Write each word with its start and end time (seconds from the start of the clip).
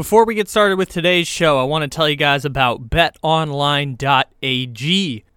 Before 0.00 0.24
we 0.24 0.34
get 0.34 0.48
started 0.48 0.78
with 0.78 0.88
today's 0.88 1.28
show, 1.28 1.58
I 1.58 1.64
want 1.64 1.82
to 1.82 1.94
tell 1.94 2.08
you 2.08 2.16
guys 2.16 2.46
about 2.46 2.88
betonline.ag. 2.88 3.94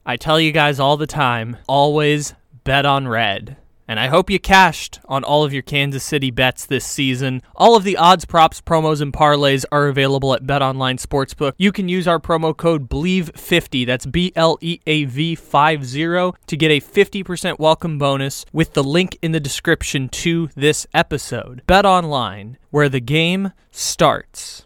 I 0.05 0.15
tell 0.15 0.39
you 0.39 0.53
guys 0.53 0.79
all 0.79 0.95
the 0.95 1.05
time, 1.05 1.57
always 1.67 2.33
bet 2.63 2.85
on 2.85 3.05
red. 3.05 3.57
And 3.87 3.99
I 3.99 4.07
hope 4.07 4.29
you 4.29 4.39
cashed 4.39 4.99
on 5.05 5.23
all 5.23 5.43
of 5.43 5.53
your 5.53 5.61
Kansas 5.61 6.03
City 6.03 6.31
bets 6.31 6.65
this 6.65 6.85
season. 6.85 7.41
All 7.55 7.75
of 7.75 7.83
the 7.83 7.97
odds, 7.97 8.25
props, 8.25 8.61
promos, 8.61 9.01
and 9.01 9.11
parlays 9.11 9.65
are 9.71 9.87
available 9.87 10.33
at 10.33 10.43
BetOnline 10.43 11.05
Sportsbook. 11.05 11.53
You 11.57 11.71
can 11.71 11.89
use 11.89 12.07
our 12.07 12.19
promo 12.19 12.55
code 12.55 12.89
BLEAV50, 12.89 13.85
that's 13.85 14.05
B 14.05 14.31
L 14.35 14.57
E 14.61 14.79
A 14.87 15.05
V 15.05 15.35
50, 15.35 16.33
to 16.47 16.57
get 16.57 16.71
a 16.71 16.79
50% 16.79 17.59
welcome 17.59 17.97
bonus 17.97 18.45
with 18.53 18.73
the 18.73 18.83
link 18.83 19.17
in 19.21 19.33
the 19.33 19.39
description 19.39 20.07
to 20.09 20.49
this 20.55 20.87
episode. 20.93 21.61
BetOnline, 21.67 22.55
where 22.69 22.89
the 22.89 23.01
game 23.01 23.51
starts. 23.71 24.65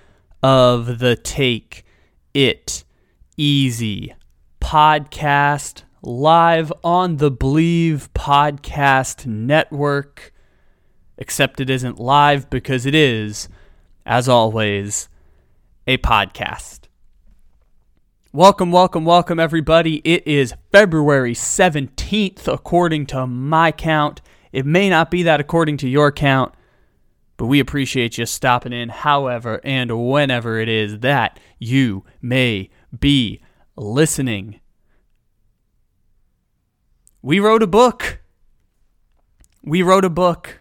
of 0.43 0.99
the 0.99 1.15
Take 1.15 1.85
It 2.33 2.83
Easy 3.37 4.13
podcast 4.59 5.83
live 6.01 6.73
on 6.83 7.17
the 7.17 7.31
Bleav 7.31 8.09
Podcast 8.09 9.25
Network. 9.25 10.33
Except 11.17 11.59
it 11.59 11.69
isn't 11.69 11.99
live 11.99 12.49
because 12.49 12.85
it 12.85 12.95
is, 12.95 13.49
as 14.05 14.27
always, 14.27 15.09
a 15.85 15.97
podcast. 15.97 16.81
Welcome, 18.33 18.71
welcome, 18.71 19.05
welcome, 19.05 19.39
everybody. 19.39 19.97
It 19.97 20.25
is 20.25 20.55
February 20.71 21.35
17th, 21.35 22.47
according 22.47 23.05
to 23.07 23.27
my 23.27 23.71
count. 23.71 24.21
It 24.51 24.65
may 24.65 24.89
not 24.89 25.11
be 25.11 25.21
that 25.23 25.39
according 25.39 25.77
to 25.77 25.89
your 25.89 26.11
count, 26.11 26.53
but 27.41 27.47
we 27.47 27.59
appreciate 27.59 28.19
you 28.19 28.25
stopping 28.27 28.71
in 28.71 28.89
however 28.89 29.59
and 29.63 30.07
whenever 30.07 30.59
it 30.59 30.69
is 30.69 30.99
that 30.99 31.39
you 31.57 32.05
may 32.21 32.69
be 32.99 33.41
listening. 33.75 34.59
We 37.23 37.39
wrote 37.39 37.63
a 37.63 37.67
book. 37.67 38.21
We 39.63 39.81
wrote 39.81 40.05
a 40.05 40.09
book. 40.11 40.59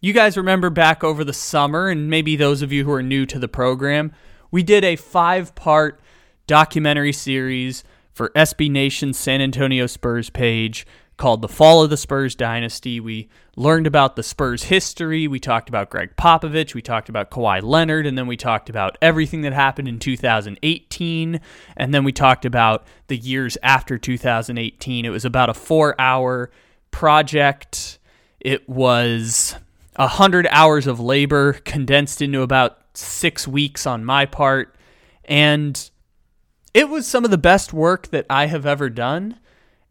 You 0.00 0.14
guys 0.14 0.38
remember 0.38 0.70
back 0.70 1.04
over 1.04 1.22
the 1.22 1.34
summer, 1.34 1.88
and 1.88 2.08
maybe 2.08 2.34
those 2.34 2.62
of 2.62 2.72
you 2.72 2.86
who 2.86 2.92
are 2.92 3.02
new 3.02 3.26
to 3.26 3.38
the 3.38 3.48
program, 3.48 4.10
we 4.50 4.62
did 4.62 4.84
a 4.84 4.96
five 4.96 5.54
part 5.54 6.00
documentary 6.46 7.12
series 7.12 7.84
for 8.10 8.30
SB 8.30 8.70
Nation's 8.70 9.18
San 9.18 9.42
Antonio 9.42 9.86
Spurs 9.86 10.30
page 10.30 10.86
called 11.16 11.40
The 11.40 11.48
Fall 11.48 11.82
of 11.82 11.90
the 11.90 11.96
Spurs 11.96 12.34
Dynasty. 12.34 13.00
We 13.00 13.28
learned 13.56 13.86
about 13.86 14.16
the 14.16 14.22
Spurs 14.22 14.64
history. 14.64 15.26
We 15.26 15.40
talked 15.40 15.68
about 15.68 15.88
Gregg 15.88 16.14
Popovich. 16.16 16.74
We 16.74 16.82
talked 16.82 17.08
about 17.08 17.30
Kawhi 17.30 17.62
Leonard. 17.62 18.06
And 18.06 18.18
then 18.18 18.26
we 18.26 18.36
talked 18.36 18.68
about 18.68 18.98
everything 19.00 19.40
that 19.42 19.52
happened 19.52 19.88
in 19.88 19.98
2018. 19.98 21.40
And 21.76 21.94
then 21.94 22.04
we 22.04 22.12
talked 22.12 22.44
about 22.44 22.86
the 23.06 23.16
years 23.16 23.56
after 23.62 23.96
2018. 23.96 25.04
It 25.04 25.10
was 25.10 25.24
about 25.24 25.48
a 25.48 25.54
four 25.54 25.98
hour 25.98 26.50
project. 26.90 27.98
It 28.40 28.68
was 28.68 29.56
a 29.96 30.08
hundred 30.08 30.46
hours 30.50 30.86
of 30.86 31.00
labor 31.00 31.54
condensed 31.54 32.20
into 32.20 32.42
about 32.42 32.78
six 32.92 33.48
weeks 33.48 33.86
on 33.86 34.04
my 34.04 34.26
part. 34.26 34.76
And 35.24 35.90
it 36.74 36.90
was 36.90 37.06
some 37.06 37.24
of 37.24 37.30
the 37.30 37.38
best 37.38 37.72
work 37.72 38.08
that 38.08 38.26
I 38.28 38.46
have 38.46 38.66
ever 38.66 38.90
done 38.90 39.40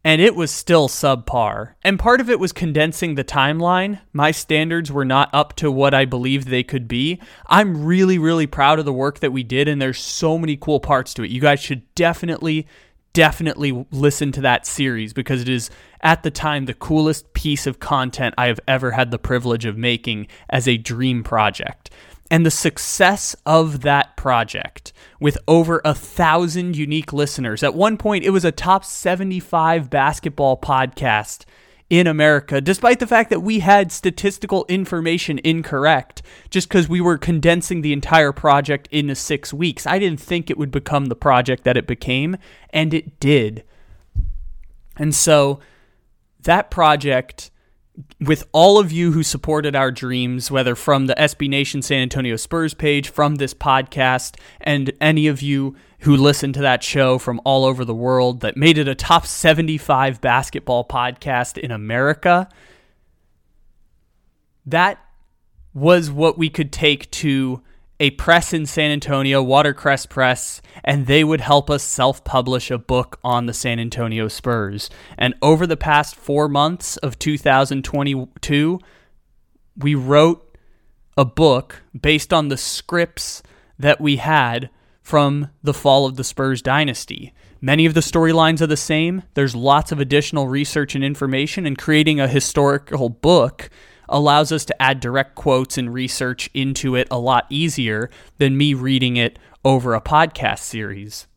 and 0.05 0.21
it 0.21 0.35
was 0.35 0.51
still 0.51 0.87
subpar. 0.87 1.73
And 1.83 1.97
part 1.97 2.21
of 2.21 2.29
it 2.29 2.39
was 2.39 2.53
condensing 2.53 3.15
the 3.15 3.23
timeline. 3.23 3.99
My 4.13 4.29
standards 4.29 4.91
were 4.91 5.03
not 5.03 5.31
up 5.33 5.55
to 5.55 5.71
what 5.71 5.95
I 5.95 6.05
believed 6.05 6.47
they 6.47 6.61
could 6.61 6.87
be. 6.87 7.19
I'm 7.47 7.83
really, 7.83 8.19
really 8.19 8.45
proud 8.45 8.77
of 8.77 8.85
the 8.85 8.93
work 8.93 9.19
that 9.21 9.33
we 9.33 9.41
did, 9.41 9.67
and 9.67 9.81
there's 9.81 9.97
so 9.97 10.37
many 10.37 10.57
cool 10.57 10.79
parts 10.79 11.15
to 11.15 11.23
it. 11.23 11.31
You 11.31 11.41
guys 11.41 11.59
should 11.59 11.91
definitely, 11.95 12.67
definitely 13.13 13.87
listen 13.89 14.31
to 14.33 14.41
that 14.41 14.67
series 14.67 15.11
because 15.11 15.41
it 15.41 15.49
is, 15.49 15.71
at 16.01 16.21
the 16.21 16.29
time, 16.29 16.65
the 16.65 16.75
coolest 16.75 17.33
piece 17.33 17.65
of 17.65 17.79
content 17.79 18.35
I 18.37 18.45
have 18.45 18.59
ever 18.67 18.91
had 18.91 19.09
the 19.09 19.17
privilege 19.17 19.65
of 19.65 19.75
making 19.75 20.27
as 20.51 20.67
a 20.67 20.77
dream 20.77 21.23
project 21.23 21.89
and 22.31 22.45
the 22.45 22.51
success 22.51 23.35
of 23.45 23.81
that 23.81 24.17
project 24.17 24.91
with 25.19 25.37
over 25.47 25.81
a 25.85 25.93
thousand 25.93 26.75
unique 26.75 27.13
listeners. 27.13 27.63
At 27.63 27.75
one 27.75 27.97
point, 27.97 28.25
it 28.25 28.31
was 28.31 28.45
a 28.45 28.51
top 28.51 28.83
75 28.83 29.89
basketball 29.89 30.57
podcast 30.57 31.45
in 31.89 32.07
America, 32.07 32.59
despite 32.59 32.99
the 32.99 33.05
fact 33.05 33.29
that 33.29 33.41
we 33.41 33.59
had 33.59 33.91
statistical 33.91 34.65
information 34.67 35.39
incorrect 35.43 36.23
just 36.49 36.67
because 36.67 36.89
we 36.89 36.99
were 36.99 37.17
condensing 37.17 37.81
the 37.81 37.93
entire 37.93 38.31
project 38.31 38.87
into 38.89 39.13
six 39.13 39.53
weeks. 39.53 39.85
I 39.85 39.99
didn't 39.99 40.19
think 40.19 40.49
it 40.49 40.57
would 40.57 40.71
become 40.71 41.05
the 41.05 41.15
project 41.15 41.63
that 41.63 41.77
it 41.77 41.85
became, 41.85 42.37
and 42.71 42.91
it 42.91 43.19
did. 43.19 43.63
And 44.97 45.13
so 45.13 45.59
that 46.41 46.71
project 46.71 47.51
with 48.19 48.47
all 48.51 48.79
of 48.79 48.91
you 48.91 49.11
who 49.11 49.23
supported 49.23 49.75
our 49.75 49.91
dreams, 49.91 50.51
whether 50.51 50.75
from 50.75 51.07
the 51.07 51.15
SB 51.15 51.49
Nation 51.49 51.81
San 51.81 51.99
Antonio 51.99 52.35
Spurs 52.35 52.73
page, 52.73 53.09
from 53.09 53.35
this 53.35 53.53
podcast, 53.53 54.37
and 54.61 54.91
any 54.99 55.27
of 55.27 55.41
you 55.41 55.75
who 55.99 56.15
listened 56.15 56.53
to 56.53 56.61
that 56.61 56.83
show 56.83 57.17
from 57.17 57.41
all 57.45 57.65
over 57.65 57.83
the 57.85 57.95
world 57.95 58.41
that 58.41 58.57
made 58.57 58.77
it 58.77 58.87
a 58.87 58.95
top 58.95 59.25
75 59.25 60.21
basketball 60.21 60.85
podcast 60.85 61.57
in 61.57 61.71
America, 61.71 62.49
that 64.65 64.99
was 65.73 66.09
what 66.09 66.37
we 66.37 66.49
could 66.49 66.71
take 66.71 67.09
to 67.11 67.61
a 67.99 68.11
press 68.11 68.53
in 68.53 68.65
San 68.65 68.91
Antonio, 68.91 69.41
Watercress 69.41 70.05
Press, 70.05 70.61
and 70.83 71.07
they 71.07 71.23
would 71.23 71.41
help 71.41 71.69
us 71.69 71.83
self 71.83 72.23
publish 72.23 72.69
a 72.69 72.77
book 72.77 73.19
on 73.23 73.45
the 73.45 73.53
San 73.53 73.79
Antonio 73.79 74.27
Spurs. 74.27 74.89
And 75.17 75.33
over 75.41 75.65
the 75.65 75.77
past 75.77 76.15
four 76.15 76.49
months 76.49 76.97
of 76.97 77.17
2022, 77.19 78.79
we 79.77 79.95
wrote 79.95 80.57
a 81.17 81.25
book 81.25 81.83
based 81.99 82.33
on 82.33 82.49
the 82.49 82.57
scripts 82.57 83.41
that 83.79 84.01
we 84.01 84.17
had 84.17 84.69
from 85.01 85.49
the 85.63 85.73
fall 85.73 86.05
of 86.05 86.15
the 86.15 86.23
Spurs 86.23 86.61
dynasty. 86.61 87.33
Many 87.61 87.85
of 87.85 87.93
the 87.93 88.01
storylines 88.01 88.61
are 88.61 88.67
the 88.67 88.77
same. 88.77 89.23
There's 89.33 89.55
lots 89.55 89.91
of 89.91 89.99
additional 89.99 90.47
research 90.47 90.95
and 90.95 91.03
information, 91.03 91.65
and 91.65 91.77
creating 91.77 92.19
a 92.19 92.27
historical 92.27 93.09
book 93.09 93.69
allows 94.09 94.51
us 94.51 94.65
to 94.65 94.81
add 94.81 94.99
direct 94.99 95.35
quotes 95.35 95.77
and 95.77 95.93
research 95.93 96.49
into 96.53 96.95
it 96.95 97.07
a 97.11 97.19
lot 97.19 97.45
easier 97.49 98.09
than 98.37 98.57
me 98.57 98.73
reading 98.73 99.17
it 99.17 99.39
over 99.63 99.93
a 99.93 100.01
podcast 100.01 100.59
series. 100.59 101.27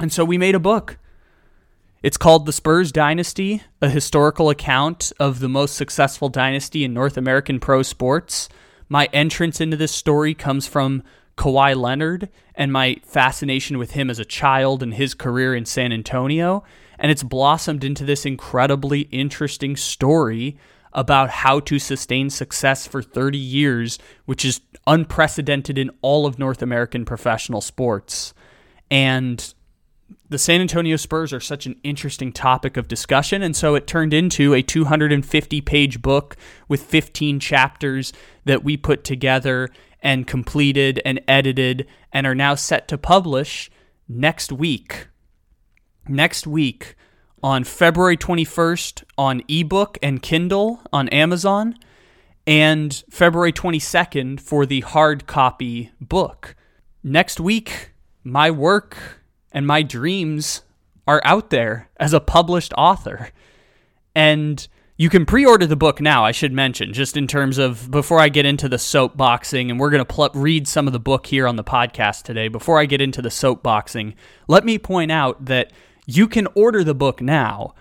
And 0.00 0.12
so 0.12 0.24
we 0.24 0.38
made 0.38 0.54
a 0.54 0.60
book. 0.60 0.98
It's 2.02 2.16
called 2.16 2.46
The 2.46 2.52
Spurs 2.52 2.92
Dynasty, 2.92 3.62
a 3.82 3.88
historical 3.88 4.50
account 4.50 5.12
of 5.18 5.40
the 5.40 5.48
most 5.48 5.74
successful 5.74 6.28
dynasty 6.28 6.84
in 6.84 6.94
North 6.94 7.16
American 7.16 7.58
pro 7.58 7.82
sports. 7.82 8.48
My 8.88 9.06
entrance 9.12 9.60
into 9.60 9.76
this 9.76 9.90
story 9.92 10.32
comes 10.32 10.68
from 10.68 11.02
Kawhi 11.36 11.74
Leonard 11.76 12.28
and 12.54 12.72
my 12.72 13.00
fascination 13.04 13.78
with 13.78 13.92
him 13.92 14.10
as 14.10 14.18
a 14.18 14.24
child 14.24 14.82
and 14.82 14.94
his 14.94 15.12
career 15.12 15.54
in 15.54 15.64
San 15.64 15.92
Antonio. 15.92 16.62
And 17.00 17.10
it's 17.10 17.22
blossomed 17.24 17.82
into 17.82 18.04
this 18.04 18.24
incredibly 18.24 19.02
interesting 19.10 19.76
story 19.76 20.56
about 20.98 21.30
how 21.30 21.60
to 21.60 21.78
sustain 21.78 22.28
success 22.28 22.84
for 22.84 23.00
30 23.00 23.38
years, 23.38 24.00
which 24.24 24.44
is 24.44 24.60
unprecedented 24.84 25.78
in 25.78 25.92
all 26.02 26.26
of 26.26 26.40
North 26.40 26.60
American 26.60 27.04
professional 27.04 27.60
sports. 27.60 28.34
And 28.90 29.54
the 30.28 30.38
San 30.38 30.60
Antonio 30.60 30.96
Spurs 30.96 31.32
are 31.32 31.38
such 31.38 31.66
an 31.66 31.78
interesting 31.84 32.32
topic 32.32 32.76
of 32.76 32.88
discussion. 32.88 33.42
And 33.44 33.54
so 33.54 33.76
it 33.76 33.86
turned 33.86 34.12
into 34.12 34.54
a 34.54 34.60
250 34.60 35.60
page 35.60 36.02
book 36.02 36.36
with 36.66 36.82
15 36.82 37.38
chapters 37.38 38.12
that 38.44 38.64
we 38.64 38.76
put 38.76 39.04
together 39.04 39.68
and 40.02 40.26
completed 40.26 41.00
and 41.04 41.20
edited 41.28 41.86
and 42.12 42.26
are 42.26 42.34
now 42.34 42.56
set 42.56 42.88
to 42.88 42.98
publish 42.98 43.70
next 44.08 44.50
week. 44.50 45.06
Next 46.08 46.44
week 46.44 46.96
on 47.42 47.64
February 47.64 48.16
21st 48.16 49.04
on 49.16 49.42
ebook 49.48 49.98
and 50.02 50.22
Kindle 50.22 50.80
on 50.92 51.08
Amazon, 51.08 51.76
and 52.46 53.04
February 53.10 53.52
22nd 53.52 54.40
for 54.40 54.64
the 54.64 54.80
hard 54.80 55.26
copy 55.26 55.90
book. 56.00 56.56
Next 57.02 57.38
week, 57.40 57.92
my 58.24 58.50
work 58.50 59.22
and 59.52 59.66
my 59.66 59.82
dreams 59.82 60.62
are 61.06 61.22
out 61.24 61.50
there 61.50 61.88
as 61.98 62.12
a 62.12 62.20
published 62.20 62.72
author. 62.76 63.30
And 64.14 64.66
you 64.96 65.08
can 65.08 65.24
pre-order 65.24 65.64
the 65.64 65.76
book 65.76 66.00
now, 66.00 66.24
I 66.24 66.32
should 66.32 66.52
mention, 66.52 66.92
just 66.92 67.16
in 67.16 67.26
terms 67.26 67.56
of 67.56 67.90
before 67.90 68.18
I 68.18 68.28
get 68.28 68.44
into 68.44 68.68
the 68.68 68.76
soapboxing, 68.76 69.70
and 69.70 69.78
we're 69.78 69.90
going 69.90 70.04
to 70.04 70.12
pl- 70.12 70.30
read 70.34 70.66
some 70.66 70.86
of 70.86 70.92
the 70.92 70.98
book 70.98 71.26
here 71.26 71.46
on 71.46 71.56
the 71.56 71.64
podcast 71.64 72.24
today. 72.24 72.48
Before 72.48 72.78
I 72.78 72.84
get 72.84 73.00
into 73.00 73.22
the 73.22 73.28
soapboxing, 73.28 74.14
let 74.48 74.64
me 74.64 74.76
point 74.76 75.12
out 75.12 75.44
that 75.44 75.72
you 76.10 76.26
can 76.26 76.48
order 76.54 76.82
the 76.82 76.94
book 76.94 77.20
now. 77.20 77.74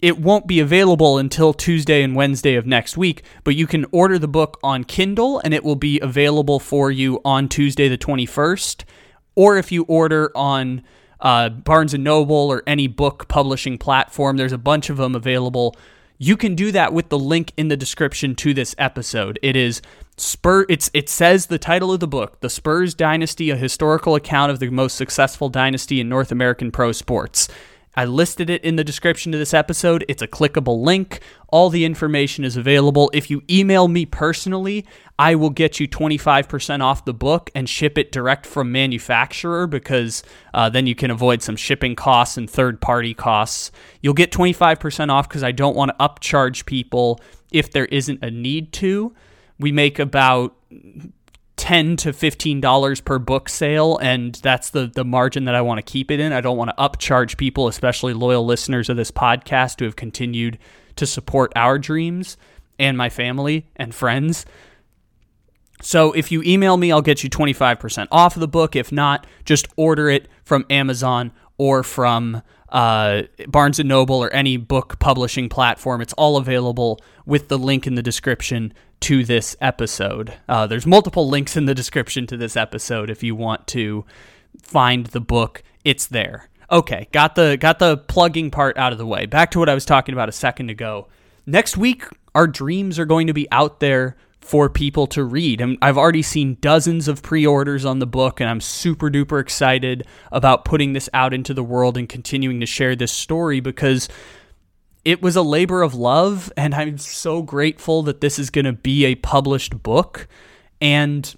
It 0.00 0.20
won't 0.20 0.46
be 0.46 0.60
available 0.60 1.18
until 1.18 1.52
Tuesday 1.52 2.04
and 2.04 2.14
Wednesday 2.14 2.54
of 2.54 2.64
next 2.64 2.96
week, 2.96 3.24
but 3.42 3.56
you 3.56 3.66
can 3.66 3.86
order 3.90 4.20
the 4.20 4.28
book 4.28 4.60
on 4.62 4.84
Kindle 4.84 5.40
and 5.40 5.52
it 5.52 5.64
will 5.64 5.74
be 5.74 5.98
available 5.98 6.60
for 6.60 6.92
you 6.92 7.20
on 7.24 7.48
Tuesday 7.48 7.88
the 7.88 7.98
21st. 7.98 8.84
Or 9.34 9.58
if 9.58 9.72
you 9.72 9.82
order 9.88 10.30
on 10.36 10.84
uh, 11.20 11.48
Barnes 11.48 11.92
and 11.92 12.04
Noble 12.04 12.36
or 12.36 12.62
any 12.68 12.86
book 12.86 13.26
publishing 13.26 13.78
platform, 13.78 14.36
there's 14.36 14.52
a 14.52 14.58
bunch 14.58 14.88
of 14.88 14.96
them 14.96 15.16
available 15.16 15.74
you 16.18 16.36
can 16.36 16.54
do 16.54 16.72
that 16.72 16.92
with 16.92 17.08
the 17.08 17.18
link 17.18 17.52
in 17.56 17.68
the 17.68 17.76
description 17.76 18.34
to 18.36 18.54
this 18.54 18.74
episode. 18.78 19.38
It 19.42 19.56
is 19.56 19.82
Spur 20.18 20.64
it's 20.70 20.90
it 20.94 21.10
says 21.10 21.46
the 21.46 21.58
title 21.58 21.92
of 21.92 22.00
the 22.00 22.08
book, 22.08 22.40
The 22.40 22.48
Spurs 22.48 22.94
Dynasty: 22.94 23.50
A 23.50 23.56
Historical 23.56 24.14
Account 24.14 24.50
of 24.50 24.60
the 24.60 24.70
Most 24.70 24.96
Successful 24.96 25.50
Dynasty 25.50 26.00
in 26.00 26.08
North 26.08 26.32
American 26.32 26.70
Pro 26.72 26.92
Sports. 26.92 27.48
I 27.96 28.04
listed 28.04 28.50
it 28.50 28.62
in 28.62 28.76
the 28.76 28.84
description 28.84 29.32
to 29.32 29.38
this 29.38 29.54
episode. 29.54 30.04
It's 30.08 30.22
a 30.22 30.28
clickable 30.28 30.82
link. 30.82 31.20
All 31.48 31.70
the 31.70 31.84
information 31.84 32.44
is 32.44 32.56
available. 32.56 33.10
If 33.14 33.30
you 33.30 33.42
email 33.48 33.88
me 33.88 34.04
personally, 34.04 34.84
I 35.18 35.34
will 35.34 35.50
get 35.50 35.80
you 35.80 35.88
25% 35.88 36.82
off 36.82 37.04
the 37.06 37.14
book 37.14 37.50
and 37.54 37.68
ship 37.68 37.96
it 37.96 38.12
direct 38.12 38.44
from 38.44 38.70
manufacturer 38.70 39.66
because 39.66 40.22
uh, 40.52 40.68
then 40.68 40.86
you 40.86 40.94
can 40.94 41.10
avoid 41.10 41.40
some 41.42 41.56
shipping 41.56 41.96
costs 41.96 42.36
and 42.36 42.50
third 42.50 42.80
party 42.80 43.14
costs. 43.14 43.72
You'll 44.02 44.14
get 44.14 44.30
25% 44.30 45.10
off 45.10 45.28
because 45.28 45.42
I 45.42 45.52
don't 45.52 45.74
want 45.74 45.90
to 45.90 46.04
upcharge 46.04 46.66
people 46.66 47.20
if 47.50 47.70
there 47.70 47.86
isn't 47.86 48.22
a 48.22 48.30
need 48.30 48.72
to. 48.74 49.14
We 49.58 49.72
make 49.72 49.98
about 49.98 50.54
10 51.56 51.96
to 51.96 52.12
15 52.12 52.60
dollars 52.60 53.00
per 53.00 53.18
book 53.18 53.48
sale 53.48 53.96
and 53.98 54.34
that's 54.36 54.70
the 54.70 54.86
the 54.86 55.04
margin 55.04 55.46
that 55.46 55.54
I 55.54 55.62
want 55.62 55.78
to 55.78 55.82
keep 55.82 56.10
it 56.10 56.20
in. 56.20 56.32
I 56.32 56.40
don't 56.40 56.56
want 56.56 56.70
to 56.70 56.76
upcharge 56.76 57.36
people, 57.36 57.66
especially 57.66 58.12
loyal 58.12 58.44
listeners 58.44 58.88
of 58.88 58.96
this 58.96 59.10
podcast 59.10 59.80
who 59.80 59.86
have 59.86 59.96
continued 59.96 60.58
to 60.96 61.06
support 61.06 61.52
our 61.56 61.78
dreams 61.78 62.36
and 62.78 62.96
my 62.96 63.08
family 63.08 63.66
and 63.76 63.94
friends. 63.94 64.44
So 65.82 66.12
if 66.12 66.32
you 66.32 66.42
email 66.42 66.76
me, 66.76 66.90
I'll 66.90 67.02
get 67.02 67.22
you 67.22 67.30
25% 67.30 68.08
off 68.10 68.36
of 68.36 68.40
the 68.40 68.48
book. 68.48 68.74
If 68.74 68.90
not, 68.90 69.26
just 69.44 69.68
order 69.76 70.08
it 70.08 70.28
from 70.42 70.64
Amazon 70.70 71.32
or 71.58 71.82
from 71.82 72.42
uh, 72.70 73.22
Barnes 73.48 73.78
and 73.78 73.88
Noble 73.88 74.16
or 74.22 74.30
any 74.30 74.56
book 74.56 74.98
publishing 74.98 75.48
platform. 75.48 76.00
It's 76.00 76.12
all 76.14 76.36
available 76.36 77.00
with 77.24 77.48
the 77.48 77.58
link 77.58 77.86
in 77.86 77.94
the 77.94 78.02
description 78.02 78.72
to 79.00 79.24
this 79.24 79.56
episode. 79.60 80.34
Uh, 80.48 80.66
there's 80.66 80.86
multiple 80.86 81.28
links 81.28 81.56
in 81.56 81.66
the 81.66 81.74
description 81.74 82.26
to 82.26 82.36
this 82.36 82.56
episode 82.56 83.10
if 83.10 83.22
you 83.22 83.34
want 83.34 83.66
to 83.68 84.04
find 84.60 85.06
the 85.06 85.20
book. 85.20 85.62
It's 85.84 86.06
there. 86.06 86.48
Okay, 86.70 87.08
got 87.12 87.36
the 87.36 87.56
got 87.56 87.78
the 87.78 87.96
plugging 87.96 88.50
part 88.50 88.76
out 88.76 88.92
of 88.92 88.98
the 88.98 89.06
way. 89.06 89.26
Back 89.26 89.52
to 89.52 89.58
what 89.58 89.68
I 89.68 89.74
was 89.74 89.84
talking 89.84 90.12
about 90.12 90.28
a 90.28 90.32
second 90.32 90.70
ago. 90.70 91.06
Next 91.46 91.76
week, 91.76 92.04
our 92.34 92.48
dreams 92.48 92.98
are 92.98 93.04
going 93.04 93.28
to 93.28 93.32
be 93.32 93.46
out 93.52 93.78
there 93.78 94.16
for 94.40 94.68
people 94.68 95.06
to 95.08 95.24
read. 95.24 95.60
And 95.60 95.76
I've 95.82 95.98
already 95.98 96.22
seen 96.22 96.58
dozens 96.60 97.08
of 97.08 97.22
pre-orders 97.22 97.84
on 97.84 97.98
the 97.98 98.06
book 98.06 98.40
and 98.40 98.48
I'm 98.48 98.60
super 98.60 99.10
duper 99.10 99.40
excited 99.40 100.06
about 100.30 100.64
putting 100.64 100.92
this 100.92 101.08
out 101.12 101.34
into 101.34 101.52
the 101.52 101.64
world 101.64 101.96
and 101.96 102.08
continuing 102.08 102.60
to 102.60 102.66
share 102.66 102.94
this 102.94 103.10
story 103.10 103.58
because 103.58 104.08
it 105.06 105.22
was 105.22 105.36
a 105.36 105.42
labor 105.42 105.82
of 105.82 105.94
love, 105.94 106.52
and 106.56 106.74
I'm 106.74 106.98
so 106.98 107.40
grateful 107.40 108.02
that 108.02 108.20
this 108.20 108.40
is 108.40 108.50
going 108.50 108.64
to 108.64 108.72
be 108.72 109.04
a 109.04 109.14
published 109.14 109.80
book. 109.84 110.26
And 110.80 111.32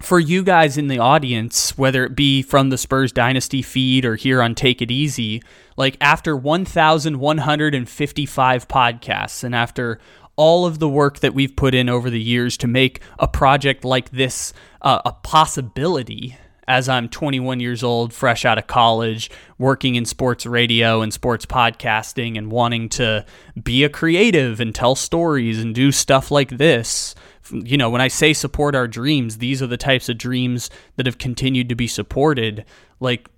for 0.00 0.18
you 0.18 0.42
guys 0.42 0.78
in 0.78 0.86
the 0.86 0.98
audience, 0.98 1.76
whether 1.76 2.04
it 2.04 2.16
be 2.16 2.40
from 2.40 2.70
the 2.70 2.78
Spurs 2.78 3.12
Dynasty 3.12 3.60
feed 3.60 4.06
or 4.06 4.16
here 4.16 4.40
on 4.40 4.54
Take 4.54 4.80
It 4.80 4.90
Easy, 4.90 5.42
like 5.76 5.98
after 6.00 6.34
1,155 6.34 8.66
podcasts 8.66 9.44
and 9.44 9.54
after 9.54 10.00
all 10.36 10.64
of 10.64 10.78
the 10.78 10.88
work 10.88 11.18
that 11.18 11.34
we've 11.34 11.54
put 11.54 11.74
in 11.74 11.90
over 11.90 12.08
the 12.08 12.18
years 12.18 12.56
to 12.56 12.66
make 12.66 13.02
a 13.18 13.28
project 13.28 13.84
like 13.84 14.08
this 14.08 14.54
uh, 14.80 15.02
a 15.04 15.12
possibility 15.12 16.38
as 16.68 16.88
I'm 16.88 17.08
21 17.08 17.60
years 17.60 17.82
old, 17.82 18.12
fresh 18.12 18.44
out 18.44 18.58
of 18.58 18.66
college, 18.66 19.30
working 19.58 19.94
in 19.94 20.04
sports 20.04 20.46
radio 20.46 21.00
and 21.00 21.12
sports 21.12 21.46
podcasting, 21.46 22.36
and 22.36 22.50
wanting 22.50 22.88
to 22.90 23.24
be 23.62 23.84
a 23.84 23.88
creative 23.88 24.60
and 24.60 24.74
tell 24.74 24.94
stories 24.94 25.60
and 25.60 25.74
do 25.74 25.92
stuff 25.92 26.30
like 26.30 26.50
this. 26.50 27.14
You 27.52 27.76
know, 27.76 27.90
when 27.90 28.00
I 28.00 28.08
say 28.08 28.32
support 28.32 28.74
our 28.74 28.88
dreams, 28.88 29.38
these 29.38 29.62
are 29.62 29.68
the 29.68 29.76
types 29.76 30.08
of 30.08 30.18
dreams 30.18 30.68
that 30.96 31.06
have 31.06 31.18
continued 31.18 31.68
to 31.68 31.76
be 31.76 31.86
supported. 31.86 32.64
Like, 32.98 33.28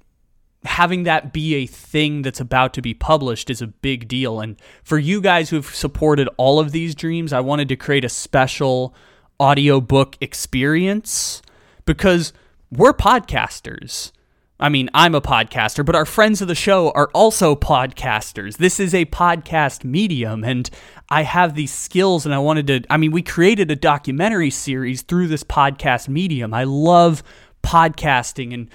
having 0.65 1.05
that 1.05 1.33
be 1.33 1.55
a 1.55 1.67
thing 1.67 2.23
that's 2.23 2.41
about 2.41 2.75
to 2.75 2.83
be 2.83 2.95
published 2.95 3.51
is 3.51 3.63
a 3.63 3.67
big 3.67 4.09
deal. 4.09 4.41
And 4.41 4.61
for 4.83 4.99
you 4.99 5.21
guys 5.21 5.51
who've 5.51 5.67
supported 5.67 6.29
all 6.37 6.59
of 6.59 6.73
these 6.73 6.95
dreams, 6.95 7.33
I 7.33 7.41
wanted 7.41 7.69
to 7.69 7.77
create 7.77 8.05
a 8.05 8.09
special 8.09 8.95
audiobook 9.41 10.17
experience 10.21 11.43
because 11.85 12.33
we're 12.71 12.93
podcasters. 12.93 14.13
I 14.61 14.69
mean, 14.69 14.91
I'm 14.93 15.15
a 15.15 15.21
podcaster, 15.21 15.87
but 15.87 15.95
our 15.95 16.05
friends 16.05 16.43
of 16.43 16.49
the 16.49 16.55
show 16.55 16.91
are 16.91 17.09
also 17.15 17.55
podcasters. 17.55 18.57
This 18.57 18.81
is 18.81 18.93
a 18.93 19.05
podcast 19.07 19.85
medium, 19.85 20.43
and 20.43 20.69
I 21.09 21.23
have 21.23 21.55
these 21.55 21.73
skills, 21.73 22.27
and 22.27 22.35
I 22.35 22.39
wanted 22.39 22.67
to. 22.67 22.83
I 22.91 22.97
mean, 22.97 23.13
we 23.13 23.23
created 23.23 23.71
a 23.71 23.77
documentary 23.77 24.51
series 24.51 25.03
through 25.03 25.29
this 25.29 25.45
podcast 25.45 26.09
medium. 26.09 26.53
I 26.53 26.65
love 26.65 27.23
podcasting 27.63 28.53
and 28.53 28.69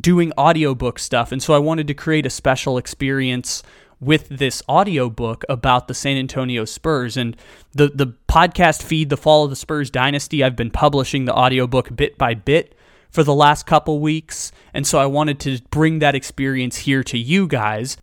doing 0.00 0.32
audiobook 0.36 0.98
stuff, 0.98 1.32
and 1.32 1.42
so 1.42 1.54
I 1.54 1.58
wanted 1.58 1.86
to 1.88 1.94
create 1.94 2.26
a 2.26 2.30
special 2.30 2.76
experience 2.76 3.62
with 3.98 4.28
this 4.28 4.62
audiobook 4.68 5.44
about 5.48 5.88
the 5.88 5.94
San 5.94 6.18
Antonio 6.18 6.66
Spurs 6.66 7.16
and 7.16 7.34
the 7.72 7.88
the 7.88 8.14
podcast 8.28 8.82
feed 8.82 9.08
the 9.08 9.16
fall 9.16 9.44
of 9.44 9.50
the 9.50 9.56
Spurs 9.56 9.90
dynasty 9.90 10.44
I've 10.44 10.56
been 10.56 10.70
publishing 10.70 11.24
the 11.24 11.34
audiobook 11.34 11.96
bit 11.96 12.18
by 12.18 12.34
bit 12.34 12.74
for 13.10 13.24
the 13.24 13.34
last 13.34 13.66
couple 13.66 14.00
weeks, 14.00 14.52
and 14.72 14.86
so 14.86 14.98
I 14.98 15.06
wanted 15.06 15.40
to 15.40 15.60
bring 15.70 15.98
that 15.98 16.14
experience 16.14 16.78
here 16.78 17.02
to 17.04 17.18
you 17.18 17.46
guys, 17.46 17.96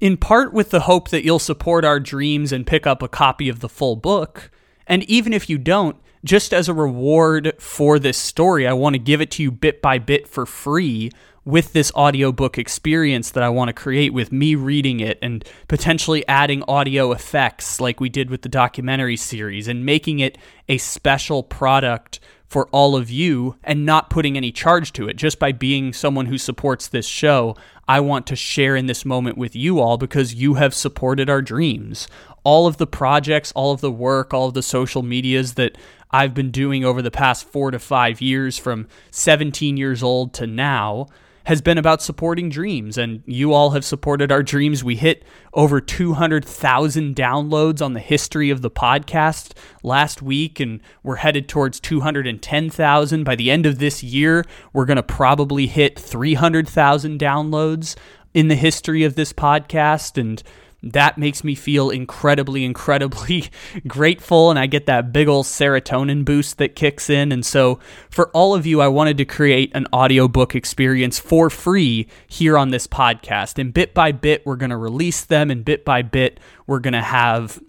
in 0.00 0.16
part 0.16 0.52
with 0.52 0.70
the 0.70 0.80
hope 0.80 1.10
that 1.10 1.24
you'll 1.24 1.38
support 1.38 1.84
our 1.84 2.00
dreams 2.00 2.52
and 2.52 2.66
pick 2.66 2.86
up 2.86 3.02
a 3.02 3.08
copy 3.08 3.48
of 3.48 3.60
the 3.60 3.68
full 3.68 3.96
book. 3.96 4.50
And 4.86 5.04
even 5.04 5.32
if 5.32 5.48
you 5.48 5.58
don't, 5.58 5.96
just 6.24 6.52
as 6.52 6.68
a 6.68 6.74
reward 6.74 7.54
for 7.58 7.98
this 7.98 8.18
story, 8.18 8.66
I 8.66 8.72
want 8.72 8.94
to 8.94 8.98
give 8.98 9.20
it 9.20 9.30
to 9.32 9.42
you 9.42 9.50
bit 9.50 9.80
by 9.80 9.98
bit 9.98 10.26
for 10.26 10.46
free 10.46 11.10
with 11.44 11.72
this 11.72 11.90
audiobook 11.94 12.58
experience 12.58 13.30
that 13.30 13.42
I 13.42 13.48
want 13.48 13.68
to 13.68 13.72
create 13.72 14.12
with 14.12 14.30
me 14.30 14.54
reading 14.54 15.00
it 15.00 15.18
and 15.22 15.42
potentially 15.66 16.26
adding 16.28 16.62
audio 16.68 17.12
effects 17.12 17.80
like 17.80 18.00
we 18.00 18.10
did 18.10 18.28
with 18.28 18.42
the 18.42 18.50
documentary 18.50 19.16
series 19.16 19.66
and 19.66 19.86
making 19.86 20.18
it 20.18 20.36
a 20.68 20.76
special 20.76 21.42
product 21.42 22.20
for 22.48 22.66
all 22.70 22.96
of 22.96 23.10
you 23.10 23.56
and 23.62 23.84
not 23.84 24.10
putting 24.10 24.36
any 24.36 24.50
charge 24.50 24.92
to 24.94 25.06
it. 25.06 25.16
Just 25.16 25.38
by 25.38 25.52
being 25.52 25.92
someone 25.92 26.26
who 26.26 26.38
supports 26.38 26.88
this 26.88 27.06
show, 27.06 27.54
I 27.86 28.00
want 28.00 28.26
to 28.28 28.36
share 28.36 28.74
in 28.74 28.86
this 28.86 29.04
moment 29.04 29.36
with 29.36 29.54
you 29.54 29.80
all 29.80 29.98
because 29.98 30.34
you 30.34 30.54
have 30.54 30.74
supported 30.74 31.28
our 31.28 31.42
dreams. 31.42 32.08
All 32.44 32.66
of 32.66 32.78
the 32.78 32.86
projects, 32.86 33.52
all 33.52 33.72
of 33.72 33.82
the 33.82 33.92
work, 33.92 34.32
all 34.32 34.48
of 34.48 34.54
the 34.54 34.62
social 34.62 35.02
medias 35.02 35.54
that 35.54 35.76
I've 36.10 36.32
been 36.32 36.50
doing 36.50 36.84
over 36.84 37.02
the 37.02 37.10
past 37.10 37.46
four 37.46 37.70
to 37.70 37.78
five 37.78 38.22
years 38.22 38.56
from 38.56 38.88
17 39.10 39.76
years 39.76 40.02
old 40.02 40.32
to 40.34 40.46
now 40.46 41.08
has 41.48 41.62
been 41.62 41.78
about 41.78 42.02
supporting 42.02 42.50
dreams, 42.50 42.98
and 42.98 43.22
you 43.24 43.54
all 43.54 43.70
have 43.70 43.82
supported 43.82 44.30
our 44.30 44.42
dreams. 44.42 44.84
We 44.84 44.96
hit 44.96 45.24
over 45.54 45.80
200,000 45.80 47.16
downloads 47.16 47.80
on 47.80 47.94
the 47.94 48.00
history 48.00 48.50
of 48.50 48.60
the 48.60 48.70
podcast 48.70 49.52
last 49.82 50.20
week, 50.20 50.60
and 50.60 50.82
we're 51.02 51.16
headed 51.16 51.48
towards 51.48 51.80
210,000. 51.80 53.24
By 53.24 53.34
the 53.34 53.50
end 53.50 53.64
of 53.64 53.78
this 53.78 54.02
year, 54.02 54.44
we're 54.74 54.84
going 54.84 54.98
to 54.98 55.02
probably 55.02 55.66
hit 55.66 55.98
300,000 55.98 57.18
downloads 57.18 57.96
in 58.34 58.48
the 58.48 58.54
history 58.54 59.02
of 59.04 59.14
this 59.14 59.32
podcast. 59.32 60.20
And 60.20 60.42
that 60.82 61.18
makes 61.18 61.42
me 61.42 61.54
feel 61.54 61.90
incredibly, 61.90 62.64
incredibly 62.64 63.50
grateful. 63.88 64.50
And 64.50 64.58
I 64.58 64.66
get 64.66 64.86
that 64.86 65.12
big 65.12 65.26
old 65.26 65.46
serotonin 65.46 66.24
boost 66.24 66.58
that 66.58 66.76
kicks 66.76 67.10
in. 67.10 67.32
And 67.32 67.44
so, 67.44 67.80
for 68.10 68.28
all 68.30 68.54
of 68.54 68.64
you, 68.64 68.80
I 68.80 68.88
wanted 68.88 69.18
to 69.18 69.24
create 69.24 69.72
an 69.74 69.86
audiobook 69.92 70.54
experience 70.54 71.18
for 71.18 71.50
free 71.50 72.06
here 72.28 72.56
on 72.56 72.70
this 72.70 72.86
podcast. 72.86 73.58
And 73.58 73.74
bit 73.74 73.92
by 73.92 74.12
bit, 74.12 74.46
we're 74.46 74.56
going 74.56 74.70
to 74.70 74.76
release 74.76 75.24
them. 75.24 75.50
And 75.50 75.64
bit 75.64 75.84
by 75.84 76.02
bit, 76.02 76.38
we're 76.66 76.80
going 76.80 76.92
to 76.92 77.02
have 77.02 77.60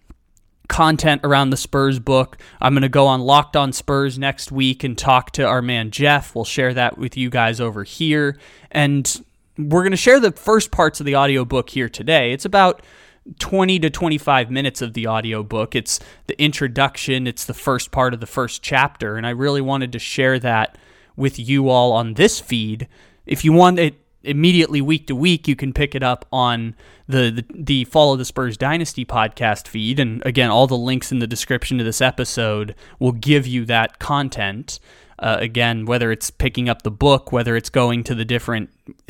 content 0.68 1.22
around 1.24 1.50
the 1.50 1.58
Spurs 1.58 1.98
book. 1.98 2.38
I'm 2.62 2.74
going 2.74 2.84
to 2.84 2.90
go 2.90 3.08
on 3.08 3.22
Locked 3.22 3.58
on 3.58 3.74
Spurs 3.74 4.20
next 4.20 4.52
week 4.52 4.84
and 4.84 4.96
talk 4.96 5.32
to 5.32 5.44
our 5.44 5.64
man 5.64 5.90
Jeff. 5.90 6.36
We'll 6.36 6.46
share 6.46 6.76
that 6.76 6.98
with 6.98 7.18
you 7.18 7.32
guys 7.32 7.60
over 7.60 7.84
here. 7.84 8.38
And 8.70 9.26
we're 9.60 9.84
going 9.84 9.92
to 9.92 9.98
share 9.98 10.20
the 10.20 10.32
first 10.32 10.72
parts 10.72 11.00
of 11.00 11.06
the 11.06 11.16
audiobook 11.16 11.70
here 11.70 11.90
today. 11.90 12.32
It's 12.32 12.46
about 12.46 12.82
20 13.40 13.80
to 13.80 13.90
25 13.90 14.50
minutes 14.50 14.82
of 14.82 14.94
the 14.94 15.08
audiobook. 15.08 15.76
It's 15.76 16.00
the 16.28 16.42
introduction, 16.42 17.28
it's 17.28 17.46
the 17.46 17.54
first 17.54 17.92
part 17.92 18.14
of 18.14 18.22
the 18.22 18.26
first 18.26 18.64
chapter, 18.64 19.18
and 19.18 19.28
I 19.28 19.32
really 19.32 19.62
wanted 19.62 19.92
to 19.92 20.00
share 20.00 20.40
that 20.40 20.78
with 21.16 21.38
you 21.38 21.68
all 21.68 21.92
on 21.92 22.14
this 22.14 22.40
feed. 22.40 22.88
If 23.26 23.44
you 23.44 23.52
want 23.52 23.80
it 23.80 23.96
immediately 24.24 24.82
week 24.82 25.08
to 25.08 25.16
week, 25.16 25.48
you 25.48 25.56
can 25.56 25.74
pick 25.74 25.94
it 25.94 26.04
up 26.04 26.26
on 26.32 26.76
the, 27.08 27.30
the, 27.30 27.46
the 27.54 27.84
Fall 27.86 28.14
of 28.14 28.20
the 28.20 28.26
Spurs 28.26 28.58
Dynasty 28.58 29.06
podcast 29.06 29.68
feed. 29.68 30.00
And 30.00 30.26
again, 30.26 30.50
all 30.50 30.68
the 30.68 30.78
links 30.78 31.12
in 31.12 31.20
the 31.20 31.28
description 31.28 31.78
to 31.78 31.84
this 31.84 32.02
episode 32.02 32.76
will 33.00 33.12
give 33.12 33.46
you 33.46 33.66
that 33.66 34.00
content. 34.00 34.80
Uh, 35.20 35.38
again, 35.40 35.86
whether 35.86 36.12
it's 36.12 36.32
picking 36.32 36.70
up 36.70 36.84
the 36.84 36.92
book, 36.92 37.32
whether 37.32 37.56
it's 37.56 37.70
going 37.70 38.04
to 38.06 38.16
the 38.16 38.26
different 38.26 38.70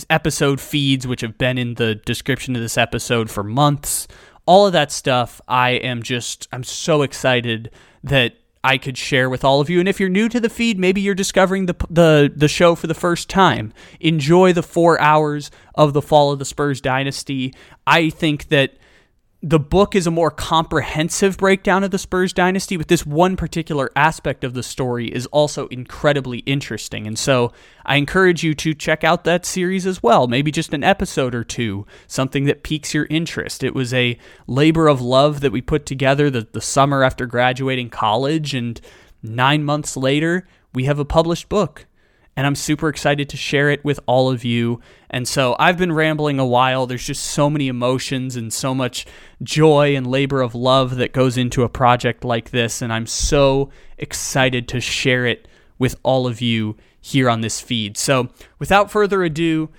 episode 0.09 0.59
feeds, 0.59 1.05
which 1.05 1.21
have 1.21 1.37
been 1.37 1.57
in 1.57 1.75
the 1.75 1.95
description 1.95 2.55
of 2.55 2.61
this 2.61 2.77
episode 2.77 3.29
for 3.29 3.43
months, 3.43 4.07
all 4.45 4.65
of 4.65 4.73
that 4.73 4.91
stuff, 4.91 5.39
I 5.47 5.71
am 5.71 6.01
just, 6.01 6.47
I'm 6.51 6.63
so 6.63 7.03
excited 7.03 7.69
that 8.03 8.33
I 8.63 8.77
could 8.77 8.97
share 8.97 9.29
with 9.29 9.43
all 9.43 9.61
of 9.61 9.69
you. 9.69 9.79
And 9.79 9.87
if 9.87 9.99
you're 9.99 10.09
new 10.09 10.27
to 10.29 10.39
the 10.39 10.49
feed, 10.49 10.77
maybe 10.77 10.99
you're 10.99 11.15
discovering 11.15 11.65
the 11.65 11.75
the 11.89 12.31
the 12.35 12.49
show 12.49 12.75
for 12.75 12.87
the 12.87 12.93
first 12.93 13.29
time. 13.29 13.71
Enjoy 14.01 14.51
the 14.51 14.63
four 14.63 14.99
hours 14.99 15.49
of 15.75 15.93
the 15.93 16.01
fall 16.01 16.33
of 16.33 16.39
the 16.39 16.45
Spurs 16.45 16.81
dynasty. 16.81 17.53
I 17.87 18.09
think 18.09 18.49
that 18.49 18.73
the 19.41 19.59
book 19.59 19.95
is 19.95 20.05
a 20.05 20.11
more 20.11 20.31
comprehensive 20.31 21.37
breakdown 21.37 21.85
of 21.85 21.91
the 21.91 21.97
Spurs 21.97 22.33
dynasty, 22.33 22.75
but 22.75 22.89
this 22.89 23.05
one 23.05 23.37
particular 23.37 23.89
aspect 23.95 24.43
of 24.43 24.53
the 24.53 24.63
story 24.63 25.07
is 25.07 25.25
also 25.27 25.67
incredibly 25.67 26.39
interesting. 26.39 27.07
And 27.07 27.17
so 27.17 27.53
I 27.85 27.95
encourage 27.95 28.43
you 28.43 28.53
to 28.55 28.73
check 28.73 29.05
out 29.05 29.23
that 29.23 29.45
series 29.45 29.85
as 29.85 30.03
well, 30.03 30.27
maybe 30.27 30.51
just 30.51 30.73
an 30.73 30.83
episode 30.83 31.33
or 31.33 31.45
two, 31.45 31.85
something 32.05 32.43
that 32.45 32.63
piques 32.63 32.93
your 32.93 33.07
interest. 33.09 33.63
It 33.63 33.73
was 33.73 33.93
a 33.93 34.17
labor 34.45 34.89
of 34.89 34.99
love 34.99 35.39
that 35.39 35.53
we 35.53 35.61
put 35.61 35.85
together 35.85 36.29
the, 36.29 36.45
the 36.51 36.61
summer 36.61 37.01
after 37.01 37.25
graduating 37.25 37.91
college, 37.91 38.53
and 38.53 38.81
nine 39.23 39.63
months 39.63 39.95
later, 39.95 40.47
we 40.73 40.83
have 40.83 40.99
a 40.99 41.05
published 41.05 41.47
book 41.47 41.85
and 42.35 42.47
I'm 42.47 42.55
super 42.55 42.87
excited 42.87 43.27
to 43.29 43.37
share 43.37 43.69
it 43.69 43.83
with 43.83 43.99
all 44.05 44.31
of 44.31 44.45
you. 44.45 44.79
And 45.09 45.27
so 45.27 45.55
I've 45.59 45.77
been 45.77 45.91
rambling 45.91 46.39
a 46.39 46.45
while. 46.45 46.85
There's 46.85 47.05
just 47.05 47.23
so 47.23 47.49
many 47.49 47.67
emotions 47.67 48.35
and 48.35 48.53
so 48.53 48.73
much 48.73 49.05
joy 49.43 49.95
and 49.95 50.07
labor 50.07 50.41
of 50.41 50.55
love 50.55 50.95
that 50.95 51.11
goes 51.11 51.37
into 51.37 51.63
a 51.63 51.69
project 51.69 52.23
like 52.23 52.51
this. 52.51 52.81
And 52.81 52.93
I'm 52.93 53.07
so 53.07 53.71
excited 53.97 54.67
to 54.69 54.79
share 54.79 55.25
it 55.25 55.47
with 55.77 55.95
all 56.03 56.27
of 56.27 56.39
you 56.39 56.77
here 57.01 57.29
on 57.29 57.41
this 57.41 57.59
feed. 57.59 57.97
So 57.97 58.29
without 58.57 58.89
further 58.89 59.23
ado, 59.23 59.69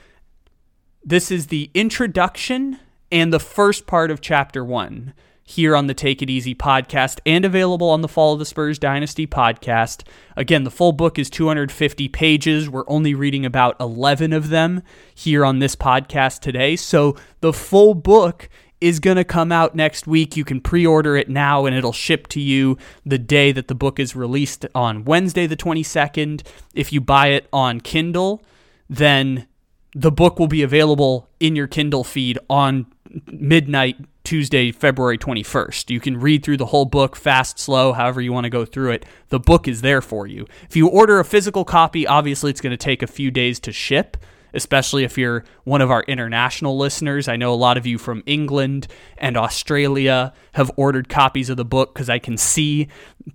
this 1.03 1.31
is 1.31 1.47
the 1.47 1.71
introduction 1.73 2.79
and 3.11 3.33
the 3.33 3.41
first 3.41 3.87
part 3.87 4.11
of 4.11 4.21
chapter 4.21 4.65
one 4.65 5.15
here 5.51 5.75
on 5.75 5.89
the 5.89 5.95
Take 5.95 6.23
It 6.23 6.31
Easy 6.31 6.55
podcast 6.55 7.19
and 7.27 7.45
available 7.45 7.91
on 7.91 8.03
the 8.03 8.09
Fall 8.09 8.35
of 8.35 8.39
the 8.39 8.45
Spurs 8.45 8.79
Dynasty 8.79 9.27
podcast. 9.27 10.05
Again, 10.37 10.63
the 10.63 10.71
full 10.71 10.93
book 10.93 11.19
is 11.19 11.29
250 11.29 12.09
pages. 12.09 12.71
We're 12.71 12.85
only 12.87 13.15
reading 13.15 13.45
about 13.45 13.75
11 13.81 14.33
of 14.33 14.51
them 14.51 14.83
here 15.13 15.45
on 15.45 15.59
this 15.59 15.75
podcast 15.75 16.39
today. 16.41 16.77
So 16.77 17.17
the 17.41 17.53
full 17.53 17.95
book 17.95 18.49
is 18.81 19.01
going 19.01 19.17
to 19.17 19.25
come 19.25 19.51
out 19.51 19.75
next 19.75 20.07
week. 20.07 20.37
You 20.37 20.45
can 20.45 20.61
pre 20.61 20.87
order 20.87 21.17
it 21.17 21.29
now 21.29 21.67
and 21.67 21.75
it'll 21.77 21.93
ship 21.93 22.29
to 22.29 22.41
you 22.41 22.79
the 23.05 23.19
day 23.19 23.51
that 23.51 23.67
the 23.67 23.75
book 23.75 23.99
is 23.99 24.15
released 24.15 24.67
on 24.73 25.05
Wednesday, 25.05 25.49
the 25.49 25.57
22nd. 25.57 26.47
If 26.75 26.93
you 26.93 27.01
buy 27.01 27.29
it 27.29 27.49
on 27.53 27.81
Kindle, 27.81 28.43
then 28.89 29.49
the 29.95 30.13
book 30.13 30.39
will 30.39 30.47
be 30.47 30.63
available 30.63 31.29
in 31.41 31.57
your 31.57 31.67
Kindle 31.67 32.05
feed 32.05 32.39
on 32.49 32.87
midnight 33.27 33.97
Tuesday, 34.23 34.71
February 34.71 35.19
21st. 35.19 35.91
You 35.91 35.99
can 35.99 36.19
read 36.19 36.45
through 36.45 36.59
the 36.59 36.67
whole 36.67 36.85
book, 36.85 37.17
fast, 37.17 37.59
slow, 37.59 37.93
however 37.93 38.21
you 38.21 38.33
want 38.33 38.45
to 38.45 38.51
go 38.51 38.65
through 38.65 38.93
it. 38.93 39.07
The 39.29 39.41
book 39.41 39.67
is 39.67 39.81
there 39.81 40.01
for 40.01 40.27
you. 40.27 40.47
If 40.69 40.77
you 40.77 40.89
order 40.89 41.19
a 41.19 41.25
physical 41.25 41.65
copy, 41.65 42.07
obviously 42.07 42.51
it's 42.51 42.61
going 42.61 42.73
to 42.73 42.77
take 42.77 43.03
a 43.03 43.09
few 43.09 43.31
days 43.31 43.59
to 43.61 43.73
ship, 43.73 44.17
especially 44.55 45.05
if 45.05 45.17
you're 45.19 45.45
one 45.65 45.81
of 45.81 45.91
our 45.91 46.03
international 46.05 46.77
listeners. 46.77 47.29
I 47.29 47.37
know 47.37 47.53
a 47.53 47.57
lot 47.57 47.77
of 47.77 47.87
you 47.87 47.99
from 47.99 48.23
England 48.27 48.87
and 49.19 49.37
Australia 49.37 50.33
have 50.53 50.71
ordered 50.77 51.09
copies 51.09 51.51
of 51.51 51.57
the 51.57 51.65
book 51.65 51.95
because 51.95 52.11
I 52.11 52.19
can 52.19 52.37
see 52.37 52.89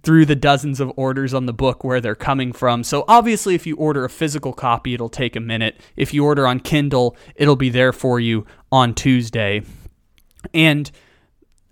through 0.03 0.25
the 0.25 0.35
dozens 0.35 0.79
of 0.79 0.91
orders 0.95 1.33
on 1.33 1.45
the 1.45 1.53
book 1.53 1.83
where 1.83 2.01
they're 2.01 2.15
coming 2.15 2.51
from. 2.51 2.83
So, 2.83 3.05
obviously, 3.07 3.55
if 3.55 3.65
you 3.65 3.75
order 3.75 4.05
a 4.05 4.09
physical 4.09 4.53
copy, 4.53 4.93
it'll 4.93 5.09
take 5.09 5.35
a 5.35 5.39
minute. 5.39 5.79
If 5.95 6.13
you 6.13 6.25
order 6.25 6.47
on 6.47 6.59
Kindle, 6.59 7.15
it'll 7.35 7.55
be 7.55 7.69
there 7.69 7.93
for 7.93 8.19
you 8.19 8.45
on 8.71 8.93
Tuesday. 8.93 9.61
And 10.53 10.91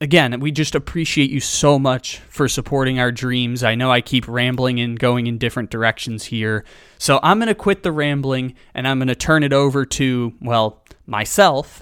again, 0.04 0.38
we 0.42 0.52
just 0.52 0.76
appreciate 0.76 1.32
you 1.32 1.40
so 1.40 1.80
much 1.80 2.20
for 2.28 2.50
supporting 2.50 3.00
our 3.00 3.10
dreams. 3.10 3.64
I 3.64 3.76
know 3.76 3.90
I 3.90 4.02
keep 4.02 4.28
rambling 4.28 4.82
and 4.82 5.00
going 5.00 5.28
in 5.28 5.38
different 5.38 5.70
directions 5.70 6.26
here. 6.26 6.66
So 6.98 7.22
I'm 7.24 7.40
going 7.40 7.48
to 7.48 7.56
quit 7.56 7.84
the 7.84 7.92
rambling 7.94 8.56
and 8.74 8.86
I'm 8.86 9.00
going 9.00 9.08
to 9.08 9.16
turn 9.16 9.44
it 9.44 9.54
over 9.54 9.86
to, 9.86 10.34
well, 10.42 10.84
myself 11.06 11.82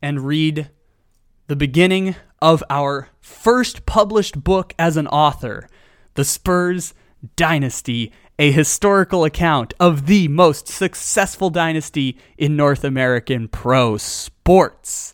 and 0.00 0.20
read 0.20 0.70
the 1.48 1.56
beginning 1.56 2.14
of 2.40 2.62
our 2.70 3.08
first 3.20 3.84
published 3.84 4.44
book 4.44 4.72
as 4.78 4.96
an 4.96 5.08
author 5.08 5.68
The 6.14 6.24
Spurs 6.24 6.94
Dynasty, 7.34 8.12
a 8.38 8.52
historical 8.52 9.24
account 9.24 9.74
of 9.80 10.06
the 10.06 10.28
most 10.28 10.68
successful 10.68 11.50
dynasty 11.50 12.16
in 12.38 12.54
North 12.54 12.84
American 12.84 13.48
pro 13.48 13.96
sports. 13.96 15.12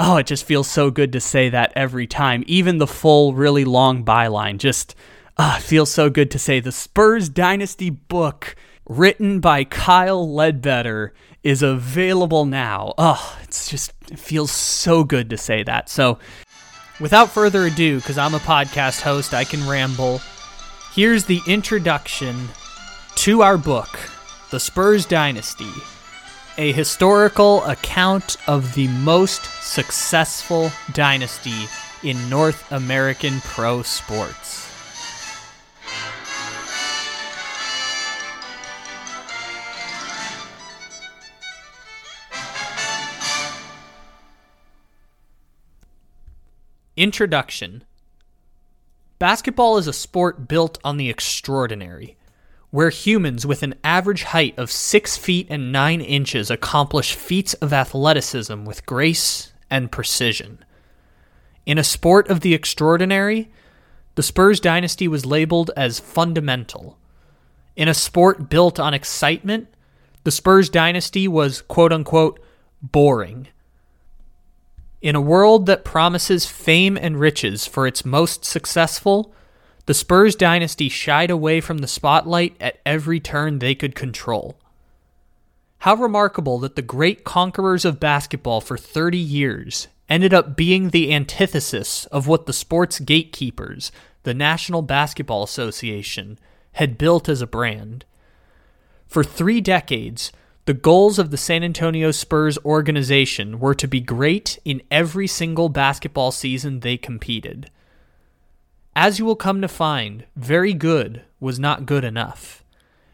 Oh, 0.00 0.18
it 0.18 0.26
just 0.26 0.44
feels 0.44 0.70
so 0.70 0.92
good 0.92 1.12
to 1.12 1.20
say 1.20 1.48
that 1.48 1.72
every 1.74 2.06
time. 2.06 2.44
Even 2.46 2.78
the 2.78 2.86
full, 2.86 3.34
really 3.34 3.64
long 3.64 4.04
byline 4.04 4.58
just 4.58 4.94
uh, 5.36 5.58
feels 5.58 5.90
so 5.90 6.08
good 6.08 6.30
to 6.30 6.38
say. 6.38 6.60
The 6.60 6.70
Spurs 6.70 7.28
Dynasty 7.28 7.90
book, 7.90 8.54
written 8.88 9.40
by 9.40 9.64
Kyle 9.64 10.32
Ledbetter, 10.32 11.14
is 11.42 11.62
available 11.62 12.44
now. 12.44 12.94
Oh, 12.96 13.38
it's 13.42 13.68
just, 13.68 13.92
it 14.08 14.20
feels 14.20 14.52
so 14.52 15.02
good 15.02 15.30
to 15.30 15.36
say 15.36 15.64
that. 15.64 15.88
So, 15.88 16.20
without 17.00 17.30
further 17.30 17.66
ado, 17.66 17.96
because 17.96 18.18
I'm 18.18 18.34
a 18.34 18.40
podcast 18.40 19.00
host, 19.00 19.34
I 19.34 19.42
can 19.42 19.68
ramble. 19.68 20.20
Here's 20.94 21.24
the 21.24 21.40
introduction 21.48 22.48
to 23.16 23.42
our 23.42 23.58
book, 23.58 23.98
The 24.50 24.60
Spurs 24.60 25.06
Dynasty 25.06 25.72
a 26.58 26.72
historical 26.72 27.62
account 27.66 28.36
of 28.48 28.74
the 28.74 28.88
most 28.88 29.44
successful 29.62 30.72
dynasty 30.92 31.66
in 32.02 32.28
North 32.28 32.70
American 32.72 33.40
pro 33.42 33.82
sports. 33.82 34.66
Introduction 46.96 47.84
Basketball 49.20 49.78
is 49.78 49.86
a 49.86 49.92
sport 49.92 50.48
built 50.48 50.80
on 50.82 50.96
the 50.96 51.08
extraordinary 51.08 52.17
where 52.70 52.90
humans 52.90 53.46
with 53.46 53.62
an 53.62 53.74
average 53.82 54.24
height 54.24 54.58
of 54.58 54.70
6 54.70 55.16
feet 55.16 55.46
and 55.48 55.72
9 55.72 56.00
inches 56.00 56.50
accomplish 56.50 57.14
feats 57.14 57.54
of 57.54 57.72
athleticism 57.72 58.64
with 58.64 58.84
grace 58.84 59.52
and 59.70 59.90
precision. 59.90 60.64
In 61.64 61.78
a 61.78 61.84
sport 61.84 62.28
of 62.28 62.40
the 62.40 62.54
extraordinary, 62.54 63.50
the 64.14 64.22
Spurs 64.22 64.60
dynasty 64.60 65.06
was 65.06 65.24
labeled 65.24 65.70
as 65.76 66.00
fundamental. 66.00 66.98
In 67.76 67.88
a 67.88 67.94
sport 67.94 68.50
built 68.50 68.80
on 68.80 68.92
excitement, 68.92 69.68
the 70.24 70.30
Spurs 70.30 70.68
dynasty 70.68 71.28
was 71.28 71.62
quote 71.62 71.92
unquote 71.92 72.40
boring. 72.82 73.48
In 75.00 75.14
a 75.14 75.20
world 75.20 75.66
that 75.66 75.84
promises 75.84 76.44
fame 76.46 76.96
and 76.96 77.20
riches 77.20 77.66
for 77.66 77.86
its 77.86 78.04
most 78.04 78.44
successful, 78.44 79.32
the 79.88 79.94
Spurs 79.94 80.36
dynasty 80.36 80.90
shied 80.90 81.30
away 81.30 81.62
from 81.62 81.78
the 81.78 81.88
spotlight 81.88 82.54
at 82.60 82.78
every 82.84 83.18
turn 83.18 83.58
they 83.58 83.74
could 83.74 83.94
control. 83.94 84.60
How 85.78 85.94
remarkable 85.94 86.58
that 86.58 86.76
the 86.76 86.82
great 86.82 87.24
conquerors 87.24 87.86
of 87.86 87.98
basketball 87.98 88.60
for 88.60 88.76
30 88.76 89.16
years 89.16 89.88
ended 90.06 90.34
up 90.34 90.58
being 90.58 90.90
the 90.90 91.14
antithesis 91.14 92.04
of 92.12 92.26
what 92.26 92.44
the 92.44 92.52
sports 92.52 93.00
gatekeepers, 93.00 93.90
the 94.24 94.34
National 94.34 94.82
Basketball 94.82 95.42
Association, 95.42 96.38
had 96.72 96.98
built 96.98 97.26
as 97.26 97.40
a 97.40 97.46
brand. 97.46 98.04
For 99.06 99.24
three 99.24 99.62
decades, 99.62 100.32
the 100.66 100.74
goals 100.74 101.18
of 101.18 101.30
the 101.30 101.38
San 101.38 101.64
Antonio 101.64 102.10
Spurs 102.10 102.58
organization 102.62 103.58
were 103.58 103.74
to 103.76 103.88
be 103.88 104.00
great 104.00 104.58
in 104.66 104.82
every 104.90 105.26
single 105.26 105.70
basketball 105.70 106.30
season 106.30 106.80
they 106.80 106.98
competed. 106.98 107.70
As 109.00 109.20
you 109.20 109.24
will 109.24 109.36
come 109.36 109.60
to 109.60 109.68
find, 109.68 110.24
very 110.34 110.74
good 110.74 111.22
was 111.38 111.56
not 111.56 111.86
good 111.86 112.02
enough. 112.02 112.64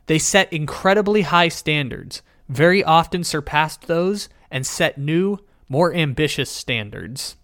They 0.06 0.18
set 0.18 0.50
incredibly 0.50 1.20
high 1.20 1.48
standards, 1.48 2.22
very 2.48 2.82
often 2.82 3.22
surpassed 3.22 3.82
those, 3.86 4.30
and 4.50 4.66
set 4.66 4.96
new, 4.96 5.40
more 5.68 5.92
ambitious 5.92 6.48
standards. 6.48 7.36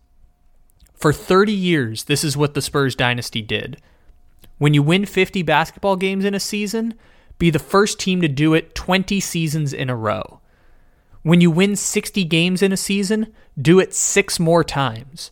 For 0.95 1.13
30 1.13 1.53
years, 1.53 2.05
this 2.05 2.25
is 2.25 2.35
what 2.35 2.55
the 2.55 2.63
Spurs 2.63 2.95
dynasty 2.95 3.43
did. 3.43 3.77
When 4.57 4.73
you 4.73 4.83
win 4.83 5.05
50 5.05 5.43
basketball 5.43 5.97
games 5.97 6.25
in 6.25 6.33
a 6.33 6.41
season, 6.41 6.95
be 7.39 7.51
the 7.51 7.59
first 7.59 8.01
team 8.01 8.23
to 8.23 8.29
do 8.29 8.55
it 8.55 8.75
20 8.75 9.21
seasons 9.21 9.75
in 9.75 9.91
a 9.91 9.97
row. 9.97 10.41
When 11.23 11.43
you 11.43 11.51
win 11.51 11.77
60 11.77 12.25
games 12.25 12.63
in 12.63 12.73
a 12.73 12.79
season, 12.79 13.35
do 13.61 13.79
it 13.79 13.93
six 13.93 14.41
more 14.41 14.65
times. 14.65 15.31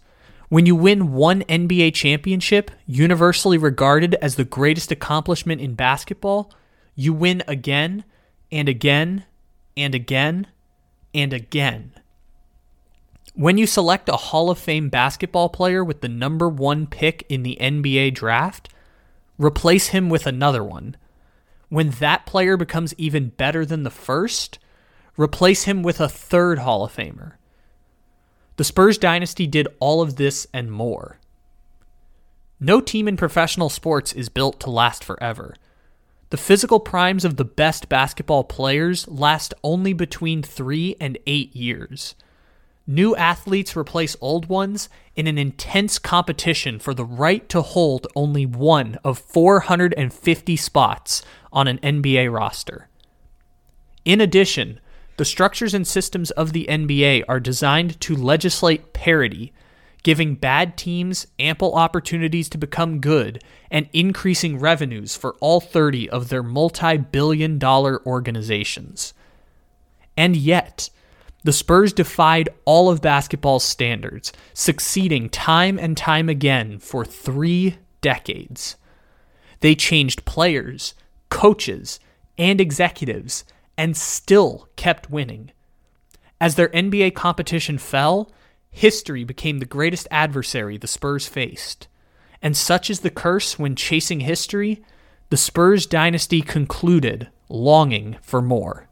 When 0.49 0.65
you 0.65 0.75
win 0.75 1.13
one 1.13 1.43
NBA 1.43 1.95
championship, 1.95 2.71
universally 2.87 3.59
regarded 3.59 4.15
as 4.15 4.37
the 4.37 4.45
greatest 4.45 4.91
accomplishment 4.91 5.61
in 5.61 5.75
basketball, 5.75 6.51
you 6.95 7.13
win 7.13 7.43
again 7.47 8.05
and 8.51 8.67
again 8.69 9.25
and 9.77 9.95
again 9.95 10.47
and 11.15 11.35
again. 11.35 11.93
When 13.35 13.59
you 13.59 13.67
select 13.67 14.09
a 14.09 14.17
Hall 14.17 14.51
of 14.51 14.59
Fame 14.59 14.89
basketball 14.89 15.51
player 15.51 15.85
with 15.85 16.01
the 16.01 16.09
number 16.09 16.49
one 16.49 16.87
pick 16.87 17.25
in 17.29 17.43
the 17.43 17.59
NBA 17.61 18.15
draft, 18.15 18.71
replace 19.37 19.89
him 19.89 20.09
with 20.09 20.27
another 20.27 20.65
one. 20.65 20.97
When 21.69 21.91
that 21.91 22.25
player 22.25 22.57
becomes 22.57 22.95
even 22.97 23.29
better 23.29 23.67
than 23.67 23.83
the 23.83 23.91
first, 23.91 24.59
replace 25.17 25.65
him 25.65 25.83
with 25.83 26.01
a 26.01 26.09
third 26.09 26.61
Hall 26.61 26.85
of 26.85 26.97
Famer. 26.97 27.35
The 28.59 28.65
Spurs 28.65 28.99
dynasty 28.99 29.47
did 29.47 29.69
all 29.79 30.03
of 30.03 30.17
this 30.17 30.49
and 30.53 30.71
more. 30.73 31.21
No 32.59 32.81
team 32.81 33.07
in 33.07 33.17
professional 33.17 33.69
sports 33.69 34.13
is 34.13 34.29
built 34.29 34.59
to 34.61 34.71
last 34.71 35.05
forever. 35.05 35.55
The 36.31 36.39
physical 36.39 36.81
primes 36.81 37.25
of 37.25 37.37
the 37.37 37.45
best 37.45 37.89
basketball 37.89 38.43
players 38.43 39.07
last 39.07 39.55
only 39.63 39.93
between 39.93 40.43
three 40.43 40.97
and 41.01 41.19
eight 41.25 41.55
years. 41.55 42.17
New 42.85 43.15
athletes 43.15 43.77
replace 43.77 44.17
old 44.21 44.49
ones 44.49 44.89
in 45.15 45.29
an 45.29 45.39
intense 45.39 46.01
competition 46.01 46.81
for 46.81 46.95
the 46.95 47.05
right 47.05 47.49
to 47.51 47.63
hold 47.63 48.09
only 48.17 48.45
one 48.45 48.99
of 49.05 49.21
450 49.21 50.57
spots 50.57 51.23
on 51.53 51.69
an 51.69 51.79
NBA 51.79 52.33
roster. 52.33 52.89
In 54.05 54.21
addition, 54.21 54.81
the 55.19 55.25
structures 55.25 55.75
and 55.75 55.87
systems 55.87 56.31
of 56.31 56.53
the 56.53 56.67
NBA 56.71 57.25
are 57.29 57.41
designed 57.41 58.01
to 58.03 58.15
legislate 58.15 58.93
parity, 58.93 59.53
giving 60.05 60.37
bad 60.37 60.77
teams 60.77 61.27
ample 61.41 61.75
opportunities 61.75 62.49
to 62.49 62.57
become 62.57 63.01
good 63.01 63.43
and 63.69 63.89
increasing 63.93 64.61
revenues 64.61 65.17
for 65.17 65.35
all 65.41 65.61
30 65.61 66.09
of 66.09 66.29
their 66.29 66.45
multi 66.45 66.97
billion 66.97 67.59
dollar 67.59 68.01
organizations. 68.07 69.13
And 70.17 70.37
yet, 70.37 70.89
the 71.43 71.53
Spurs 71.53 71.93
defied 71.93 72.49
all 72.65 72.89
of 72.89 73.03
basketball's 73.03 73.65
standards, 73.65 74.33
succeeding 74.55 75.29
time 75.31 75.81
and 75.81 75.97
time 75.97 76.29
again 76.29 76.79
for 76.79 77.05
three 77.05 77.79
decades. 78.01 78.77
They 79.61 79.75
changed 79.75 80.25
players, 80.25 80.95
coaches, 81.29 81.99
and 82.37 82.61
executives, 82.61 83.45
and 83.79 83.97
still 83.97 84.69
kept 84.77 85.09
winning. 85.09 85.53
As 86.41 86.57
their 86.57 86.69
NBA 86.69 87.15
competition 87.15 87.79
fell, 87.79 88.31
history 88.71 89.25
became 89.25 89.59
the 89.59 89.65
greatest 89.65 90.07
adversary 90.11 90.77
the 90.77 90.87
Spurs 90.87 91.27
faced. 91.27 91.89
And 92.43 92.57
such 92.57 92.91
is 92.91 93.01
the 93.01 93.11
curse 93.11 93.59
when 93.59 93.77
chasing 93.77 94.21
history, 94.21 94.83
the 95.31 95.37
Spurs 95.37 95.87
dynasty 95.87 96.43
concluded, 96.43 97.29
longing 97.49 98.17
for 98.21 98.43
more. 98.43 98.89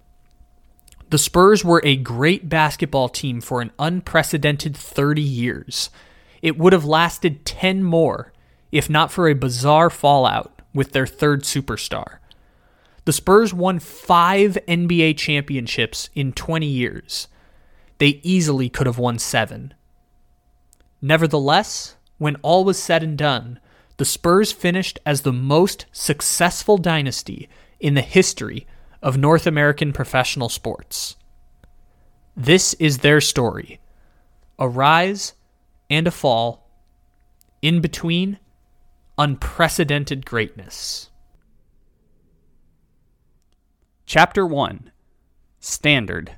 The 1.11 1.19
Spurs 1.19 1.65
were 1.65 1.83
a 1.85 1.97
great 1.97 2.49
basketball 2.49 3.09
team 3.09 3.41
for 3.41 3.61
an 3.61 3.71
unprecedented 3.79 4.77
30 4.77 5.23
years. 5.23 5.91
It 6.43 6.59
would 6.59 6.73
have 6.73 6.85
lasted 6.85 7.45
10 7.45 7.83
more 7.85 8.33
if 8.73 8.91
not 8.91 9.13
for 9.13 9.29
a 9.29 9.35
bizarre 9.35 9.91
fallout 9.91 10.61
with 10.75 10.93
their 10.93 11.07
third 11.07 11.45
superstar. 11.45 12.19
The 13.07 13.13
Spurs 13.13 13.55
won 13.55 13.79
five 13.79 14.59
NBA 14.67 15.17
championships 15.17 16.11
in 16.17 16.33
20 16.33 16.67
years. 16.67 17.29
They 17.99 18.21
easily 18.25 18.69
could 18.69 18.89
have 18.89 18.99
won 18.99 19.21
seven. 19.21 19.75
Nevertheless, 21.01 21.95
when 22.19 22.35
all 22.43 22.65
was 22.65 22.83
said 22.83 23.05
and 23.05 23.17
done, 23.17 23.61
the 23.97 24.05
Spurs 24.05 24.51
finished 24.51 24.99
as 25.07 25.21
the 25.21 25.33
most 25.33 25.87
successful 25.93 26.79
dynasty 26.79 27.49
in 27.79 27.95
the 27.95 28.03
history 28.03 28.67
of 29.01 29.17
North 29.17 29.47
American 29.47 29.93
professional 29.93 30.49
sports. 30.49 31.15
This 32.37 32.75
is 32.75 32.99
their 32.99 33.21
story 33.21 33.79
a 34.59 34.69
rise 34.69 35.35
and 35.89 36.09
a 36.09 36.11
fall, 36.11 36.69
in 37.63 37.81
between, 37.81 38.41
unprecedented 39.17 40.27
greatness. 40.27 41.11
Chapter 44.09 44.47
1 44.47 44.93
Standard 45.59 46.37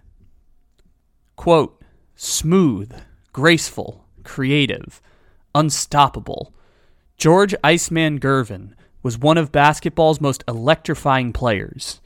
Quote, 1.36 1.82
smooth, 2.16 2.94
graceful, 3.34 4.06
creative, 4.24 5.02
unstoppable. 5.54 6.54
George 7.18 7.54
Iceman 7.62 8.20
Gervin 8.20 8.72
was 9.02 9.18
one 9.18 9.36
of 9.36 9.52
basketball's 9.52 10.18
most 10.18 10.42
electrifying 10.48 11.34
players. 11.34 12.00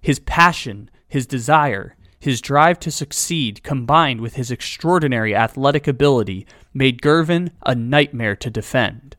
His 0.00 0.18
passion, 0.18 0.90
his 1.06 1.24
desire, 1.24 1.94
his 2.18 2.40
drive 2.40 2.80
to 2.80 2.90
succeed, 2.90 3.62
combined 3.62 4.20
with 4.20 4.34
his 4.34 4.50
extraordinary 4.50 5.36
athletic 5.36 5.86
ability, 5.86 6.48
made 6.74 7.00
Gervin 7.00 7.52
a 7.64 7.76
nightmare 7.76 8.34
to 8.34 8.50
defend. 8.50 9.15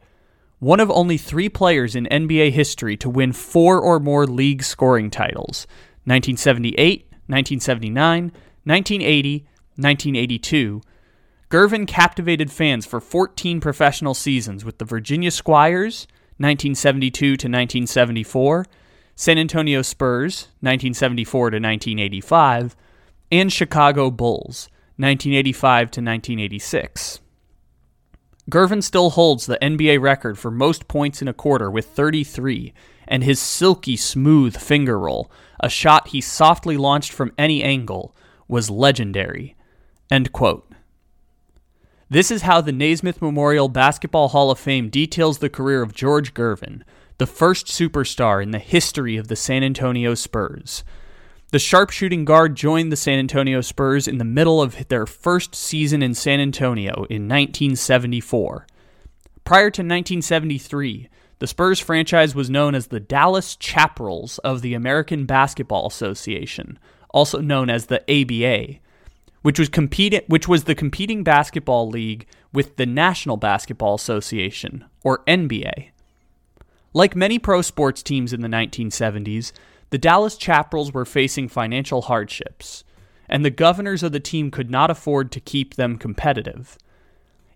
One 0.60 0.80
of 0.80 0.90
only 0.90 1.18
three 1.18 1.50
players 1.50 1.96
in 1.96 2.08
NBA 2.08 2.52
history 2.52 2.98
to 2.98 3.10
win 3.12 3.32
four 3.32 3.80
or 3.80 4.00
more 4.00 4.26
league 4.26 4.64
scoring 4.64 5.12
titles 5.12 5.68
1978, 6.06 7.06
1979, 7.28 8.32
1980, 8.64 9.40
1982. 9.76 10.82
Gervin 11.52 11.88
captivated 11.88 12.52
fans 12.52 12.88
for 12.88 13.00
14 13.00 13.62
professional 13.62 14.16
seasons 14.16 14.66
with 14.66 14.80
the 14.80 14.86
Virginia 14.86 15.30
Squires, 15.30 16.08
1972 16.38 17.12
to 17.20 17.34
1974, 17.34 18.66
San 19.16 19.38
Antonio 19.38 19.84
Spurs, 19.84 20.48
1974 20.62 21.52
to 21.52 21.56
1985, 21.58 22.76
and 23.32 23.54
Chicago 23.54 24.10
Bulls, 24.10 24.70
1985 24.98 25.92
to 25.92 26.02
1986. 26.02 27.20
Gervin 28.50 28.82
still 28.82 29.10
holds 29.12 29.46
the 29.46 29.58
NBA 29.62 30.00
record 30.02 30.40
for 30.40 30.50
most 30.50 30.88
points 30.88 31.22
in 31.22 31.28
a 31.28 31.34
quarter 31.34 31.70
with 31.70 31.88
33, 31.88 32.74
and 33.08 33.24
his 33.24 33.40
silky 33.40 33.98
smooth 33.98 34.56
finger 34.56 34.98
roll, 34.98 35.30
a 35.60 35.70
shot 35.70 36.10
he 36.10 36.22
softly 36.22 36.78
launched 36.78 37.12
from 37.12 37.34
any 37.38 37.62
angle, 37.62 38.16
was 38.48 38.70
legendary. 38.70 39.56
End 40.10 40.32
quote. 40.32 40.72
This 42.10 42.32
is 42.32 42.44
how 42.44 42.62
the 42.62 42.72
Naismith 42.72 43.22
Memorial 43.22 43.68
Basketball 43.68 44.30
Hall 44.30 44.50
of 44.50 44.58
Fame 44.58 44.90
details 44.90 45.40
the 45.40 45.50
career 45.50 45.82
of 45.82 45.94
George 45.94 46.34
Gervin, 46.34 46.84
the 47.18 47.28
first 47.28 47.68
superstar 47.68 48.42
in 48.42 48.52
the 48.52 48.60
history 48.60 49.18
of 49.18 49.28
the 49.28 49.36
San 49.36 49.62
Antonio 49.62 50.14
Spurs. 50.14 50.86
The 51.50 51.60
sharpshooting 51.60 52.26
guard 52.26 52.56
joined 52.56 52.92
the 52.92 52.98
San 52.98 53.20
Antonio 53.20 53.62
Spurs 53.62 54.06
in 54.06 54.18
the 54.18 54.26
middle 54.26 54.62
of 54.62 54.90
their 54.90 55.06
first 55.06 55.56
season 55.56 56.04
in 56.04 56.14
San 56.14 56.42
Antonio 56.42 57.06
in 57.10 57.24
1974. 57.30 58.68
Prior 59.46 59.72
to 59.72 59.82
1973, 59.82 61.08
the 61.40 61.48
Spurs 61.48 61.80
franchise 61.80 62.36
was 62.36 62.50
known 62.50 62.76
as 62.76 62.88
the 62.88 63.00
Dallas 63.00 63.56
Chaparrals 63.56 64.40
of 64.40 64.62
the 64.62 64.74
American 64.74 65.26
Basketball 65.26 65.88
Association, 65.88 66.78
also 67.12 67.40
known 67.40 67.70
as 67.70 67.86
the 67.86 68.04
ABA, 68.12 68.80
which 69.42 69.58
was 69.58 69.70
compete- 69.70 70.28
which 70.28 70.50
was 70.50 70.66
the 70.66 70.76
competing 70.76 71.24
basketball 71.24 71.88
league 71.88 72.28
with 72.52 72.76
the 72.76 72.86
National 72.86 73.38
Basketball 73.38 73.96
Association, 73.96 74.84
or 75.02 75.24
NBA. 75.26 75.92
Like 76.94 77.16
many 77.16 77.40
pro 77.40 77.62
sports 77.62 78.04
teams 78.04 78.34
in 78.34 78.42
the 78.42 78.50
1970s, 78.50 79.54
the 79.90 79.98
Dallas 79.98 80.38
Chaparrals 80.38 80.94
were 80.94 81.06
facing 81.06 81.48
financial 81.48 82.04
hardships, 82.04 82.84
and 83.30 83.44
the 83.44 83.50
governors 83.50 84.04
of 84.04 84.12
the 84.12 84.20
team 84.20 84.52
could 84.52 84.70
not 84.70 84.90
afford 84.90 85.32
to 85.32 85.40
keep 85.40 85.76
them 85.76 85.98
competitive. 85.98 86.78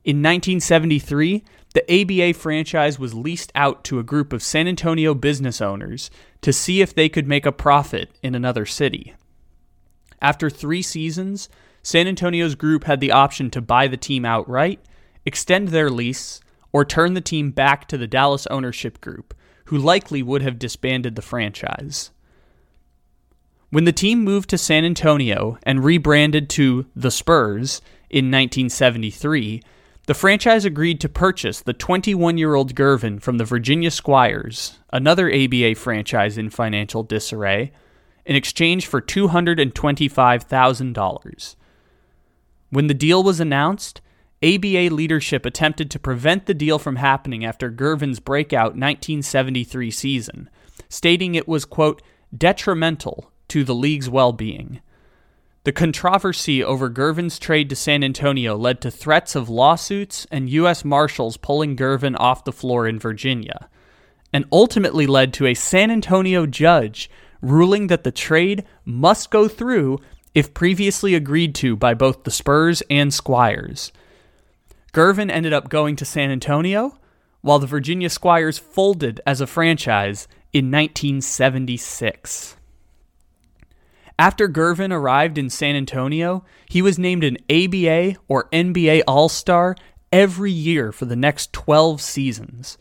In 0.03 0.17
1973, 0.17 1.43
the 1.73 2.01
ABA 2.01 2.37
franchise 2.37 2.97
was 2.97 3.13
leased 3.13 3.51
out 3.55 3.83
to 3.85 3.99
a 3.99 4.03
group 4.03 4.33
of 4.33 4.43
San 4.43 4.67
Antonio 4.67 5.13
business 5.13 5.61
owners 5.61 6.09
to 6.41 6.51
see 6.51 6.81
if 6.81 6.93
they 6.93 7.07
could 7.07 7.27
make 7.27 7.45
a 7.45 7.51
profit 7.51 8.09
in 8.23 8.35
another 8.35 8.65
city. 8.65 9.13
After 10.21 10.49
three 10.49 10.81
seasons, 10.81 11.49
San 11.83 12.07
Antonio's 12.07 12.55
group 12.55 12.83
had 12.85 12.99
the 12.99 13.11
option 13.11 13.49
to 13.51 13.61
buy 13.61 13.87
the 13.87 13.97
team 13.97 14.25
outright, 14.25 14.79
extend 15.25 15.69
their 15.69 15.89
lease, 15.89 16.41
or 16.71 16.85
turn 16.85 17.13
the 17.13 17.21
team 17.21 17.51
back 17.51 17.87
to 17.87 17.97
the 17.97 18.07
Dallas 18.07 18.47
ownership 18.47 19.01
group, 19.01 19.33
who 19.65 19.77
likely 19.77 20.21
would 20.21 20.41
have 20.41 20.59
disbanded 20.59 21.15
the 21.15 21.21
franchise. 21.21 22.11
When 23.71 23.85
the 23.85 23.91
team 23.93 24.23
moved 24.25 24.49
to 24.49 24.57
San 24.57 24.83
Antonio 24.83 25.57
and 25.63 25.81
rebranded 25.81 26.49
to 26.51 26.85
the 26.93 27.09
Spurs 27.09 27.81
in 28.09 28.25
1973, 28.25 29.63
the 30.07 30.13
franchise 30.13 30.65
agreed 30.65 30.99
to 30.99 31.07
purchase 31.07 31.61
the 31.61 31.71
21 31.71 32.37
year 32.37 32.53
old 32.53 32.75
Gervin 32.75 33.21
from 33.21 33.37
the 33.37 33.45
Virginia 33.45 33.89
Squires, 33.89 34.77
another 34.91 35.33
ABA 35.33 35.75
franchise 35.75 36.37
in 36.37 36.49
financial 36.49 37.03
disarray, 37.03 37.71
in 38.25 38.35
exchange 38.35 38.87
for 38.87 39.01
$225,000. 39.01 41.55
When 42.71 42.87
the 42.87 42.93
deal 42.93 43.23
was 43.23 43.39
announced, 43.39 44.01
ABA 44.43 44.93
leadership 44.93 45.45
attempted 45.45 45.89
to 45.91 45.99
prevent 45.99 46.45
the 46.45 46.53
deal 46.53 46.77
from 46.77 46.97
happening 46.97 47.45
after 47.45 47.71
Gervin's 47.71 48.19
breakout 48.19 48.71
1973 48.71 49.91
season, 49.91 50.49
stating 50.89 51.35
it 51.35 51.47
was, 51.47 51.63
quote, 51.63 52.01
detrimental 52.37 53.30
to 53.51 53.63
the 53.65 53.75
league's 53.75 54.09
well 54.09 54.31
being. 54.31 54.79
The 55.65 55.73
controversy 55.73 56.63
over 56.63 56.89
Gervin's 56.89 57.37
trade 57.37 57.69
to 57.69 57.75
San 57.75 58.03
Antonio 58.03 58.55
led 58.55 58.79
to 58.81 58.89
threats 58.89 59.35
of 59.35 59.49
lawsuits 59.49 60.25
and 60.31 60.49
U.S. 60.49 60.85
Marshals 60.85 61.35
pulling 61.35 61.75
Gervin 61.75 62.15
off 62.17 62.45
the 62.45 62.53
floor 62.53 62.87
in 62.87 62.97
Virginia, 62.97 63.69
and 64.31 64.45
ultimately 64.53 65.05
led 65.05 65.33
to 65.33 65.45
a 65.45 65.53
San 65.53 65.91
Antonio 65.91 66.45
judge 66.45 67.11
ruling 67.41 67.87
that 67.87 68.05
the 68.05 68.11
trade 68.11 68.63
must 68.85 69.29
go 69.29 69.47
through 69.47 69.99
if 70.33 70.53
previously 70.53 71.13
agreed 71.13 71.53
to 71.55 71.75
by 71.75 71.93
both 71.93 72.23
the 72.23 72.31
Spurs 72.31 72.81
and 72.89 73.13
Squires. 73.13 73.91
Gervin 74.93 75.29
ended 75.29 75.51
up 75.51 75.69
going 75.69 75.97
to 75.97 76.05
San 76.05 76.31
Antonio, 76.31 76.97
while 77.41 77.59
the 77.59 77.67
Virginia 77.67 78.09
Squires 78.09 78.57
folded 78.57 79.19
as 79.25 79.41
a 79.41 79.47
franchise 79.47 80.27
in 80.53 80.71
1976. 80.71 82.55
After 84.21 84.47
Gervin 84.47 84.91
arrived 84.91 85.39
in 85.39 85.49
San 85.49 85.75
Antonio, 85.75 86.45
he 86.69 86.83
was 86.83 86.99
named 86.99 87.23
an 87.23 87.39
ABA 87.49 88.17
or 88.27 88.47
NBA 88.53 89.01
All 89.07 89.27
Star 89.29 89.75
every 90.11 90.51
year 90.51 90.91
for 90.91 91.05
the 91.05 91.15
next 91.15 91.51
12 91.53 91.99
seasons. 91.99 92.77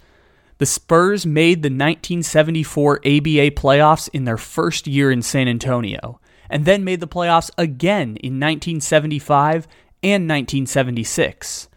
The 0.59 0.67
Spurs 0.67 1.25
made 1.25 1.63
the 1.63 1.71
1974 1.71 2.99
ABA 2.99 3.53
playoffs 3.53 4.11
in 4.13 4.27
their 4.27 4.37
first 4.37 4.87
year 4.87 5.11
in 5.11 5.23
San 5.23 5.49
Antonio, 5.49 6.21
and 6.51 6.67
then 6.67 6.85
made 6.85 7.01
the 7.01 7.09
playoffs 7.09 7.51
again 7.57 8.19
in 8.19 8.39
1975 8.39 9.67
and 10.03 10.29
1976. 10.29 11.70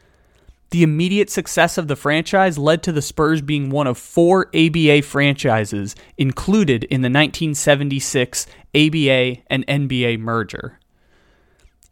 The 0.74 0.82
immediate 0.82 1.30
success 1.30 1.78
of 1.78 1.88
the 1.88 1.96
franchise 1.96 2.58
led 2.58 2.82
to 2.82 2.92
the 2.92 3.04
Spurs 3.04 3.44
being 3.44 3.70
one 3.70 3.86
of 3.86 3.96
four 3.96 4.48
ABA 4.56 5.04
franchises 5.04 5.96
included 6.18 6.86
in 6.86 7.02
the 7.02 7.12
1976 7.12 8.48
ABA 8.74 9.44
and 9.52 9.68
NBA 9.68 10.18
merger. 10.18 10.80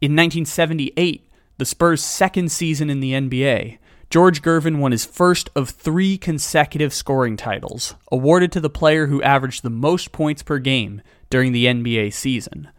In 0.02 0.16
1978, 0.16 1.30
the 1.60 1.66
Spurs' 1.66 2.04
second 2.04 2.52
season 2.52 2.90
in 2.90 3.02
the 3.02 3.12
NBA, 3.12 3.78
George 4.10 4.42
Gervin 4.42 4.80
won 4.80 4.94
his 4.94 5.06
first 5.06 5.52
of 5.56 5.70
three 5.70 6.18
consecutive 6.18 6.92
scoring 6.92 7.38
titles, 7.38 7.94
awarded 8.12 8.52
to 8.54 8.60
the 8.60 8.68
player 8.68 9.06
who 9.06 9.22
averaged 9.22 9.62
the 9.62 9.70
most 9.70 10.12
points 10.12 10.42
per 10.42 10.58
game 10.58 11.04
during 11.30 11.52
the 11.52 11.68
NBA 11.68 12.14
season. 12.14 12.70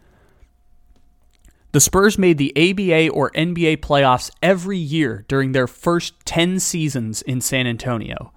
The 1.73 1.81
Spurs 1.81 2.19
made 2.19 2.37
the 2.37 2.53
ABA 2.55 3.09
or 3.09 3.31
NBA 3.31 3.77
playoffs 3.77 4.29
every 4.43 4.77
year 4.77 5.25
during 5.27 5.53
their 5.53 5.65
first 5.65 6.13
10 6.23 6.59
seasons 6.59 7.23
in 7.23 7.41
San 7.41 7.65
Antonio. 7.65 8.31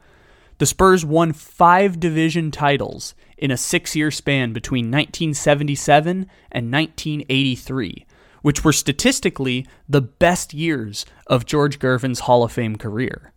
The 0.57 0.65
Spurs 0.65 1.05
won 1.05 1.35
five 1.35 2.01
division 2.01 2.51
titles 2.51 3.15
in 3.37 3.51
a 3.51 3.59
six 3.59 3.95
year 3.95 4.11
span 4.11 4.55
between 4.55 4.87
1977 4.87 6.31
and 6.51 6.73
1983, 6.73 8.07
which 8.41 8.65
were 8.65 8.73
statistically 8.73 9.67
the 9.87 10.01
best 10.01 10.55
years 10.55 11.05
of 11.27 11.45
George 11.45 11.79
Gervin's 11.79 12.21
Hall 12.21 12.43
of 12.43 12.53
Fame 12.53 12.77
career. 12.77 13.35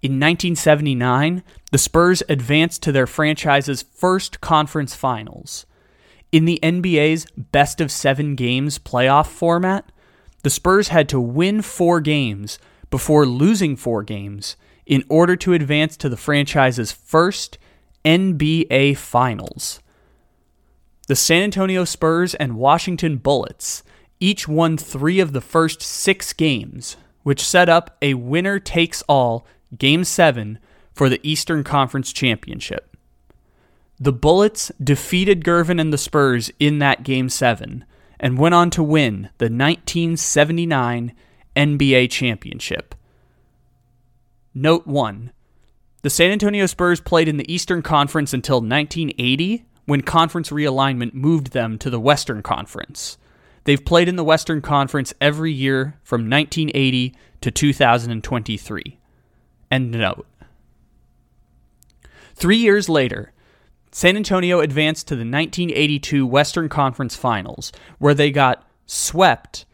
In 0.00 0.12
1979, 0.12 1.42
the 1.70 1.76
Spurs 1.76 2.22
advanced 2.30 2.82
to 2.84 2.92
their 2.92 3.06
franchise's 3.06 3.82
first 3.82 4.40
conference 4.40 4.94
finals. 4.94 5.66
In 6.30 6.44
the 6.44 6.60
NBA's 6.62 7.26
best 7.36 7.80
of 7.80 7.90
seven 7.90 8.34
games 8.34 8.78
playoff 8.78 9.26
format, 9.26 9.90
the 10.42 10.50
Spurs 10.50 10.88
had 10.88 11.08
to 11.08 11.20
win 11.20 11.62
four 11.62 12.00
games 12.00 12.58
before 12.90 13.24
losing 13.24 13.76
four 13.76 14.02
games 14.02 14.56
in 14.84 15.04
order 15.08 15.36
to 15.36 15.54
advance 15.54 15.96
to 15.96 16.08
the 16.08 16.16
franchise's 16.16 16.92
first 16.92 17.58
NBA 18.04 18.96
Finals. 18.96 19.80
The 21.08 21.16
San 21.16 21.42
Antonio 21.42 21.84
Spurs 21.84 22.34
and 22.34 22.56
Washington 22.56 23.16
Bullets 23.16 23.82
each 24.20 24.46
won 24.46 24.76
three 24.76 25.20
of 25.20 25.32
the 25.32 25.40
first 25.40 25.80
six 25.80 26.32
games, 26.34 26.96
which 27.22 27.44
set 27.44 27.68
up 27.68 27.96
a 28.02 28.14
winner 28.14 28.58
takes 28.58 29.02
all 29.08 29.46
Game 29.76 30.04
7 30.04 30.58
for 30.92 31.08
the 31.08 31.20
Eastern 31.22 31.64
Conference 31.64 32.12
Championship. 32.12 32.87
The 34.00 34.12
Bullets 34.12 34.70
defeated 34.82 35.44
Gervin 35.44 35.80
and 35.80 35.92
the 35.92 35.98
Spurs 35.98 36.52
in 36.60 36.78
that 36.78 37.02
Game 37.02 37.28
7 37.28 37.84
and 38.20 38.38
went 38.38 38.54
on 38.54 38.70
to 38.70 38.82
win 38.82 39.30
the 39.38 39.46
1979 39.46 41.12
NBA 41.56 42.08
Championship. 42.08 42.94
Note 44.54 44.86
1 44.86 45.32
The 46.02 46.10
San 46.10 46.30
Antonio 46.30 46.66
Spurs 46.66 47.00
played 47.00 47.26
in 47.26 47.38
the 47.38 47.52
Eastern 47.52 47.82
Conference 47.82 48.32
until 48.32 48.60
1980 48.60 49.64
when 49.86 50.02
conference 50.02 50.50
realignment 50.50 51.14
moved 51.14 51.52
them 51.52 51.76
to 51.78 51.90
the 51.90 51.98
Western 51.98 52.42
Conference. 52.42 53.18
They've 53.64 53.84
played 53.84 54.08
in 54.08 54.16
the 54.16 54.24
Western 54.24 54.62
Conference 54.62 55.12
every 55.20 55.52
year 55.52 55.98
from 56.04 56.30
1980 56.30 57.16
to 57.40 57.50
2023. 57.50 58.98
End 59.70 59.90
note. 59.90 60.26
Three 62.34 62.58
years 62.58 62.88
later, 62.88 63.32
San 63.90 64.16
Antonio 64.16 64.60
advanced 64.60 65.08
to 65.08 65.14
the 65.14 65.20
1982 65.20 66.26
Western 66.26 66.68
Conference 66.68 67.16
Finals, 67.16 67.72
where 67.98 68.14
they 68.14 68.30
got 68.30 68.66
swept 68.86 69.64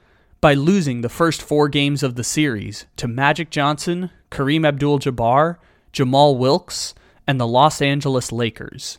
by 0.41 0.55
losing 0.55 1.01
the 1.01 1.09
first 1.09 1.43
four 1.43 1.69
games 1.69 2.03
of 2.03 2.15
the 2.15 2.25
series 2.25 2.87
to 2.97 3.09
Magic 3.09 3.51
Johnson, 3.51 4.11
Kareem 4.31 4.67
Abdul 4.67 5.01
Jabbar, 5.01 5.57
Jamal 5.93 6.37
Wilkes, 6.37 6.95
and 7.27 7.41
the 7.41 7.47
Los 7.47 7.81
Angeles 7.81 8.31
Lakers. 8.31 8.99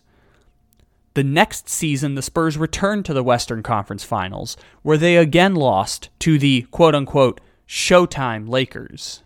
The 1.14 1.24
next 1.24 1.70
season, 1.70 2.16
the 2.16 2.22
Spurs 2.22 2.58
returned 2.58 3.06
to 3.06 3.14
the 3.14 3.24
Western 3.24 3.64
Conference 3.64 4.04
Finals, 4.04 4.58
where 4.82 4.98
they 4.98 5.16
again 5.16 5.56
lost 5.56 6.10
to 6.20 6.38
the 6.38 6.64
quote 6.72 6.94
unquote 6.94 7.40
Showtime 7.68 8.50
Lakers. 8.50 9.24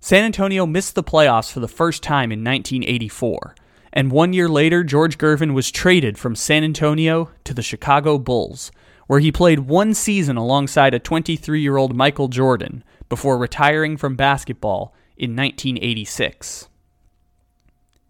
San 0.00 0.24
Antonio 0.24 0.66
missed 0.66 0.94
the 0.94 1.04
playoffs 1.04 1.50
for 1.50 1.60
the 1.60 1.68
first 1.68 2.02
time 2.02 2.30
in 2.30 2.44
1984 2.44 3.54
and 3.92 4.12
one 4.12 4.32
year 4.32 4.48
later, 4.48 4.84
George 4.84 5.18
Gervin 5.18 5.52
was 5.52 5.70
traded 5.70 6.16
from 6.16 6.36
San 6.36 6.62
Antonio 6.62 7.30
to 7.44 7.52
the 7.52 7.62
Chicago 7.62 8.18
Bulls, 8.18 8.70
where 9.06 9.18
he 9.20 9.32
played 9.32 9.60
one 9.60 9.94
season 9.94 10.36
alongside 10.36 10.94
a 10.94 11.00
23 11.00 11.60
year 11.60 11.76
old 11.76 11.96
Michael 11.96 12.28
Jordan 12.28 12.84
before 13.08 13.36
retiring 13.36 13.96
from 13.96 14.14
basketball 14.14 14.94
in 15.16 15.34
1986. 15.34 16.68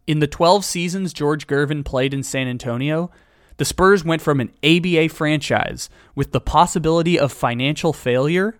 In 0.06 0.18
the 0.18 0.26
12 0.26 0.64
seasons 0.64 1.12
George 1.12 1.46
Gervin 1.46 1.84
played 1.84 2.12
in 2.12 2.22
San 2.22 2.46
Antonio, 2.46 3.10
the 3.56 3.64
Spurs 3.64 4.04
went 4.04 4.20
from 4.20 4.40
an 4.40 4.52
ABA 4.62 5.08
franchise 5.08 5.88
with 6.14 6.32
the 6.32 6.40
possibility 6.40 7.18
of 7.18 7.32
financial 7.32 7.92
failure 7.92 8.58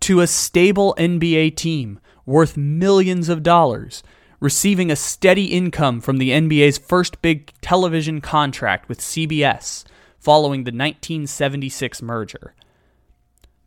to 0.00 0.20
a 0.20 0.26
stable 0.26 0.94
NBA 0.98 1.56
team 1.56 1.98
worth 2.26 2.56
millions 2.56 3.28
of 3.28 3.42
dollars 3.42 4.02
receiving 4.40 4.90
a 4.90 4.96
steady 4.96 5.46
income 5.46 6.00
from 6.00 6.18
the 6.18 6.30
NBA's 6.30 6.78
first 6.78 7.20
big 7.22 7.52
television 7.60 8.20
contract 8.20 8.88
with 8.88 9.00
CBS 9.00 9.84
following 10.18 10.64
the 10.64 10.70
1976 10.70 12.02
merger. 12.02 12.54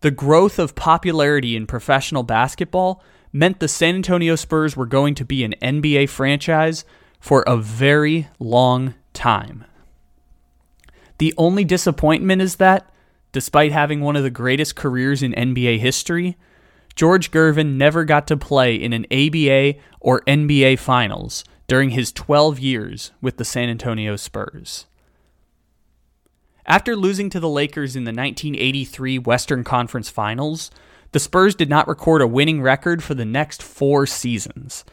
The 0.01 0.11
growth 0.11 0.57
of 0.57 0.75
popularity 0.75 1.55
in 1.55 1.67
professional 1.67 2.23
basketball 2.23 3.03
meant 3.31 3.59
the 3.59 3.67
San 3.67 3.95
Antonio 3.95 4.35
Spurs 4.35 4.75
were 4.75 4.85
going 4.85 5.15
to 5.15 5.25
be 5.25 5.43
an 5.43 5.55
NBA 5.61 6.09
franchise 6.09 6.83
for 7.19 7.43
a 7.43 7.55
very 7.57 8.27
long 8.39 8.95
time. 9.13 9.65
The 11.19 11.33
only 11.37 11.63
disappointment 11.63 12.41
is 12.41 12.55
that, 12.55 12.91
despite 13.31 13.71
having 13.71 14.01
one 14.01 14.15
of 14.15 14.23
the 14.23 14.31
greatest 14.31 14.75
careers 14.75 15.21
in 15.21 15.33
NBA 15.33 15.79
history, 15.79 16.35
George 16.95 17.31
Gervin 17.31 17.77
never 17.77 18.03
got 18.05 18.27
to 18.27 18.37
play 18.37 18.75
in 18.75 18.93
an 18.93 19.05
ABA 19.05 19.79
or 19.99 20.21
NBA 20.21 20.79
finals 20.79 21.43
during 21.67 21.91
his 21.91 22.11
12 22.11 22.59
years 22.59 23.11
with 23.21 23.37
the 23.37 23.45
San 23.45 23.69
Antonio 23.69 24.15
Spurs. 24.15 24.87
After 26.65 26.95
losing 26.95 27.29
to 27.31 27.39
the 27.39 27.49
Lakers 27.49 27.95
in 27.95 28.03
the 28.03 28.09
1983 28.09 29.19
Western 29.19 29.63
Conference 29.63 30.09
Finals, 30.09 30.69
the 31.11 31.19
Spurs 31.19 31.55
did 31.55 31.69
not 31.69 31.87
record 31.87 32.21
a 32.21 32.27
winning 32.27 32.61
record 32.61 33.03
for 33.03 33.13
the 33.13 33.25
next 33.25 33.63
four 33.63 34.05
seasons. 34.05 34.85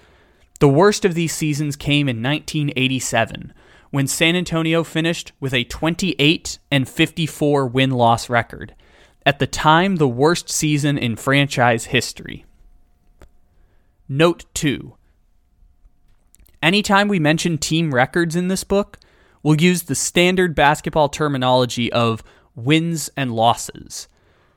The 0.61 0.69
worst 0.69 1.05
of 1.05 1.15
these 1.15 1.33
seasons 1.33 1.77
came 1.77 2.09
in 2.09 2.23
1987, 2.23 3.53
when 3.91 4.07
San 4.07 4.35
Antonio 4.35 4.83
finished 4.83 5.33
with 5.39 5.55
a 5.55 5.65
28 5.65 6.59
and 6.71 6.89
54 6.89 7.67
win 7.67 7.91
loss 7.91 8.29
record, 8.29 8.75
at 9.29 9.41
the 9.41 9.47
time 9.47 9.97
the 9.97 10.09
worst 10.09 10.49
season 10.49 10.97
in 10.97 11.14
franchise 11.14 11.85
history. 11.85 12.47
Note 14.09 14.47
2 14.55 14.95
Anytime 16.62 17.09
we 17.09 17.19
mention 17.19 17.59
team 17.59 17.95
records 17.95 18.35
in 18.35 18.49
this 18.49 18.64
book, 18.64 18.99
we'll 19.43 19.61
use 19.61 19.83
the 19.83 19.95
standard 19.95 20.55
basketball 20.55 21.11
terminology 21.11 21.93
of 21.93 22.25
wins 22.55 23.11
and 23.19 23.31
losses. 23.31 24.09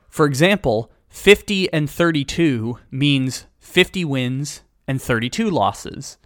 For 0.08 0.24
example, 0.24 0.90
50 1.10 1.70
and 1.70 1.90
32 1.90 2.78
means 2.90 3.44
50 3.60 4.06
wins 4.06 4.62
and 4.88 5.02
32 5.02 5.50
losses. 5.50 6.16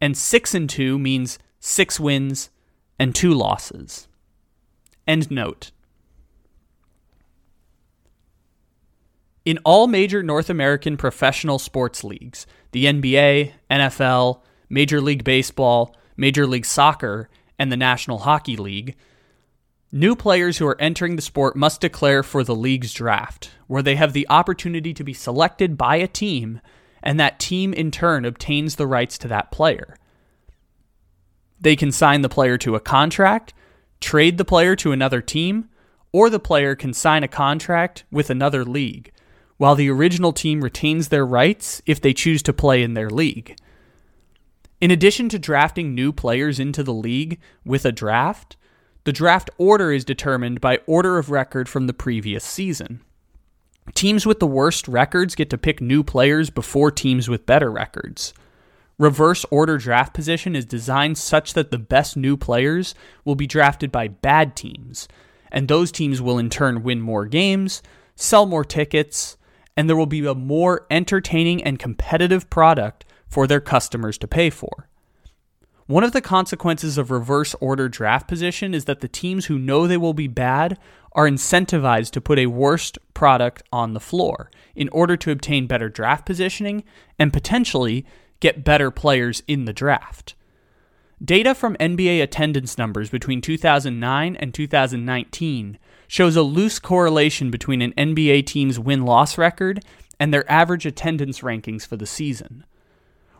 And 0.00 0.16
6 0.16 0.54
and 0.54 0.70
2 0.70 0.96
means 0.96 1.40
6 1.58 1.98
wins 1.98 2.50
and 3.00 3.16
2 3.16 3.34
losses. 3.34 4.06
End 5.08 5.28
note. 5.28 5.72
In 9.44 9.58
all 9.64 9.86
major 9.86 10.22
North 10.22 10.50
American 10.50 10.96
professional 10.96 11.58
sports 11.58 12.04
leagues, 12.04 12.46
the 12.72 12.84
NBA, 12.84 13.52
NFL, 13.70 14.42
Major 14.68 15.00
League 15.00 15.24
Baseball, 15.24 15.96
Major 16.16 16.46
League 16.46 16.66
Soccer, 16.66 17.28
and 17.58 17.72
the 17.72 17.76
National 17.76 18.18
Hockey 18.18 18.56
League, 18.56 18.96
new 19.90 20.14
players 20.14 20.58
who 20.58 20.66
are 20.66 20.80
entering 20.80 21.16
the 21.16 21.22
sport 21.22 21.56
must 21.56 21.80
declare 21.80 22.22
for 22.22 22.44
the 22.44 22.54
league's 22.54 22.92
draft, 22.92 23.50
where 23.66 23.82
they 23.82 23.96
have 23.96 24.12
the 24.12 24.26
opportunity 24.28 24.92
to 24.92 25.02
be 25.02 25.14
selected 25.14 25.78
by 25.78 25.96
a 25.96 26.06
team, 26.06 26.60
and 27.02 27.18
that 27.18 27.40
team 27.40 27.72
in 27.72 27.90
turn 27.90 28.26
obtains 28.26 28.76
the 28.76 28.86
rights 28.86 29.16
to 29.18 29.28
that 29.28 29.50
player. 29.50 29.96
They 31.58 31.76
can 31.76 31.92
sign 31.92 32.20
the 32.20 32.28
player 32.28 32.58
to 32.58 32.74
a 32.74 32.80
contract, 32.80 33.54
trade 34.00 34.36
the 34.36 34.44
player 34.44 34.76
to 34.76 34.92
another 34.92 35.22
team, 35.22 35.70
or 36.12 36.28
the 36.28 36.40
player 36.40 36.74
can 36.74 36.92
sign 36.92 37.22
a 37.22 37.28
contract 37.28 38.04
with 38.10 38.30
another 38.30 38.64
league, 38.64 39.12
while 39.60 39.74
the 39.74 39.90
original 39.90 40.32
team 40.32 40.64
retains 40.64 41.08
their 41.08 41.26
rights 41.26 41.82
if 41.84 42.00
they 42.00 42.14
choose 42.14 42.42
to 42.42 42.50
play 42.50 42.82
in 42.82 42.94
their 42.94 43.10
league. 43.10 43.58
In 44.80 44.90
addition 44.90 45.28
to 45.28 45.38
drafting 45.38 45.94
new 45.94 46.14
players 46.14 46.58
into 46.58 46.82
the 46.82 46.94
league 46.94 47.38
with 47.62 47.84
a 47.84 47.92
draft, 47.92 48.56
the 49.04 49.12
draft 49.12 49.50
order 49.58 49.92
is 49.92 50.02
determined 50.02 50.62
by 50.62 50.78
order 50.86 51.18
of 51.18 51.28
record 51.28 51.68
from 51.68 51.86
the 51.86 51.92
previous 51.92 52.42
season. 52.42 53.02
Teams 53.92 54.24
with 54.24 54.40
the 54.40 54.46
worst 54.46 54.88
records 54.88 55.34
get 55.34 55.50
to 55.50 55.58
pick 55.58 55.82
new 55.82 56.02
players 56.02 56.48
before 56.48 56.90
teams 56.90 57.28
with 57.28 57.44
better 57.44 57.70
records. 57.70 58.32
Reverse 58.96 59.44
order 59.50 59.76
draft 59.76 60.14
position 60.14 60.56
is 60.56 60.64
designed 60.64 61.18
such 61.18 61.52
that 61.52 61.70
the 61.70 61.76
best 61.76 62.16
new 62.16 62.38
players 62.38 62.94
will 63.26 63.34
be 63.34 63.46
drafted 63.46 63.92
by 63.92 64.08
bad 64.08 64.56
teams, 64.56 65.06
and 65.52 65.68
those 65.68 65.92
teams 65.92 66.22
will 66.22 66.38
in 66.38 66.48
turn 66.48 66.82
win 66.82 67.02
more 67.02 67.26
games, 67.26 67.82
sell 68.16 68.46
more 68.46 68.64
tickets, 68.64 69.36
and 69.76 69.88
there 69.88 69.96
will 69.96 70.06
be 70.06 70.24
a 70.26 70.34
more 70.34 70.86
entertaining 70.90 71.62
and 71.62 71.78
competitive 71.78 72.50
product 72.50 73.04
for 73.26 73.46
their 73.46 73.60
customers 73.60 74.18
to 74.18 74.28
pay 74.28 74.50
for. 74.50 74.88
One 75.86 76.04
of 76.04 76.12
the 76.12 76.20
consequences 76.20 76.98
of 76.98 77.10
reverse 77.10 77.54
order 77.60 77.88
draft 77.88 78.28
position 78.28 78.74
is 78.74 78.84
that 78.84 79.00
the 79.00 79.08
teams 79.08 79.46
who 79.46 79.58
know 79.58 79.86
they 79.86 79.96
will 79.96 80.14
be 80.14 80.28
bad 80.28 80.78
are 81.12 81.28
incentivized 81.28 82.12
to 82.12 82.20
put 82.20 82.38
a 82.38 82.46
worst 82.46 82.98
product 83.14 83.62
on 83.72 83.92
the 83.92 84.00
floor 84.00 84.50
in 84.76 84.88
order 84.90 85.16
to 85.16 85.32
obtain 85.32 85.66
better 85.66 85.88
draft 85.88 86.24
positioning 86.24 86.84
and 87.18 87.32
potentially 87.32 88.06
get 88.38 88.64
better 88.64 88.90
players 88.90 89.42
in 89.48 89.64
the 89.64 89.72
draft. 89.72 90.34
Data 91.22 91.54
from 91.54 91.76
NBA 91.76 92.22
attendance 92.22 92.78
numbers 92.78 93.10
between 93.10 93.40
2009 93.40 94.36
and 94.36 94.54
2019 94.54 95.78
shows 96.10 96.34
a 96.34 96.42
loose 96.42 96.80
correlation 96.80 97.52
between 97.52 97.80
an 97.80 97.92
NBA 97.92 98.44
team's 98.44 98.80
win 98.80 99.04
loss 99.04 99.38
record 99.38 99.84
and 100.18 100.34
their 100.34 100.50
average 100.50 100.84
attendance 100.84 101.38
rankings 101.38 101.86
for 101.86 101.96
the 101.96 102.04
season. 102.04 102.64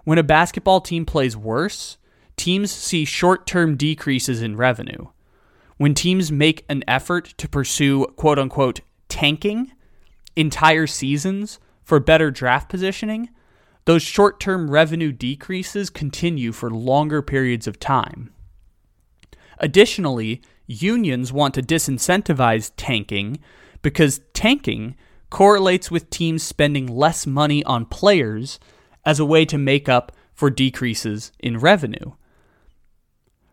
When 0.04 0.18
a 0.18 0.22
basketball 0.22 0.80
team 0.80 1.04
plays 1.04 1.36
worse, 1.36 1.98
teams 2.36 2.70
see 2.70 3.04
short 3.04 3.44
term 3.44 3.76
decreases 3.76 4.40
in 4.40 4.56
revenue. 4.56 5.08
When 5.78 5.94
teams 5.94 6.30
make 6.30 6.64
an 6.68 6.84
effort 6.86 7.34
to 7.38 7.48
pursue 7.48 8.06
quote 8.14 8.38
unquote 8.38 8.82
tanking 9.08 9.72
entire 10.36 10.86
seasons 10.86 11.58
for 11.82 11.98
better 11.98 12.30
draft 12.30 12.68
positioning, 12.68 13.30
those 13.84 14.04
short 14.04 14.38
term 14.38 14.70
revenue 14.70 15.10
decreases 15.10 15.90
continue 15.90 16.52
for 16.52 16.70
longer 16.70 17.20
periods 17.20 17.66
of 17.66 17.80
time. 17.80 18.32
Additionally, 19.58 20.40
unions 20.70 21.32
want 21.32 21.54
to 21.54 21.62
disincentivize 21.62 22.70
tanking 22.76 23.38
because 23.82 24.20
tanking 24.32 24.94
correlates 25.28 25.90
with 25.90 26.10
teams 26.10 26.42
spending 26.42 26.86
less 26.86 27.26
money 27.26 27.64
on 27.64 27.84
players 27.84 28.60
as 29.04 29.18
a 29.18 29.24
way 29.24 29.44
to 29.44 29.58
make 29.58 29.88
up 29.88 30.12
for 30.32 30.50
decreases 30.50 31.32
in 31.40 31.58
revenue. 31.58 32.12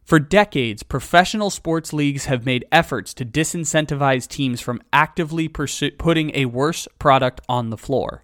For 0.03 0.19
decades, 0.19 0.83
professional 0.83 1.49
sports 1.49 1.91
leagues 1.91 2.25
have 2.25 2.45
made 2.45 2.65
efforts 2.71 3.13
to 3.15 3.25
disincentivize 3.25 4.27
teams 4.27 4.61
from 4.61 4.81
actively 4.93 5.49
pursu- 5.49 5.97
putting 5.97 6.31
a 6.33 6.45
worse 6.45 6.87
product 6.97 7.41
on 7.49 7.71
the 7.71 7.77
floor. 7.77 8.23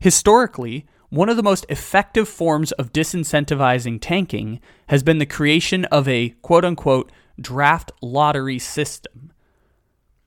Historically, 0.00 0.84
one 1.10 1.28
of 1.28 1.36
the 1.36 1.42
most 1.42 1.66
effective 1.68 2.28
forms 2.28 2.72
of 2.72 2.92
disincentivizing 2.92 3.98
tanking 4.00 4.60
has 4.88 5.02
been 5.02 5.18
the 5.18 5.26
creation 5.26 5.84
of 5.86 6.08
a 6.08 6.30
quote 6.42 6.64
unquote 6.64 7.12
draft 7.40 7.92
lottery 8.00 8.58
system. 8.58 9.32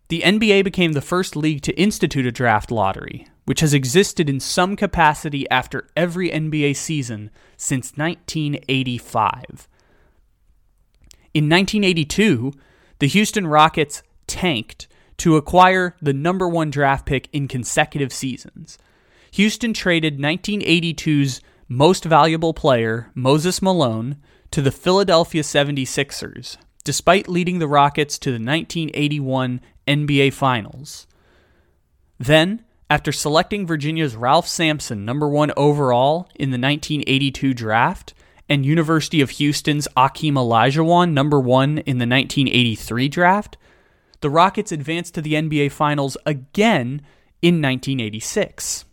The 0.08 0.22
NBA 0.22 0.64
became 0.64 0.94
the 0.94 1.02
first 1.02 1.36
league 1.36 1.62
to 1.64 1.74
institute 1.80 2.26
a 2.26 2.32
draft 2.32 2.70
lottery, 2.72 3.28
which 3.46 3.62
has 3.62 3.74
existed 3.74 4.30
in 4.30 4.40
some 4.40 4.76
capacity 4.76 5.50
after 5.50 5.88
every 5.96 6.30
NBA 6.30 6.76
season 6.76 7.32
since 7.58 7.94
1985. 7.96 9.68
In 11.34 11.50
1982, 11.50 12.54
the 13.00 13.08
Houston 13.08 13.48
Rockets 13.48 14.04
tanked 14.28 14.88
to 15.18 15.36
acquire 15.36 15.96
the 16.02 16.14
number 16.14 16.48
one 16.48 16.70
draft 16.70 17.06
pick 17.06 17.28
in 17.34 17.48
consecutive 17.48 18.14
seasons. 18.14 18.78
Houston 19.32 19.74
traded 19.74 20.18
1982's 20.18 21.42
most 21.68 22.06
valuable 22.06 22.54
player, 22.54 23.12
Moses 23.16 23.62
Malone, 23.62 24.18
to 24.52 24.62
the 24.62 24.72
Philadelphia 24.72 25.42
76ers, 25.42 26.58
despite 26.86 27.28
leading 27.28 27.60
the 27.60 27.68
Rockets 27.68 28.18
to 28.20 28.30
the 28.30 28.36
1981 28.36 29.60
NBA 29.86 30.32
Finals. 30.32 31.08
Then, 32.18 32.64
after 32.90 33.12
selecting 33.12 33.68
Virginia's 33.68 34.16
Ralph 34.16 34.48
Sampson 34.48 35.04
number 35.04 35.28
one 35.28 35.52
overall 35.58 36.30
in 36.36 36.52
the 36.52 36.60
1982 36.60 37.54
draft 37.54 38.14
and 38.48 38.66
University 38.66 39.20
of 39.22 39.32
Houston's 39.32 39.88
Akeem 39.98 40.34
Olajuwon 40.34 41.12
number 41.12 41.40
one 41.40 41.80
in 41.80 41.98
the 41.98 42.08
1983 42.08 43.10
draft, 43.10 43.58
the 44.22 44.30
Rockets 44.30 44.72
advanced 44.72 45.16
to 45.16 45.22
the 45.22 45.34
NBA 45.34 45.72
Finals 45.72 46.16
again 46.26 47.02
in 47.42 47.62
1986. 47.62 48.86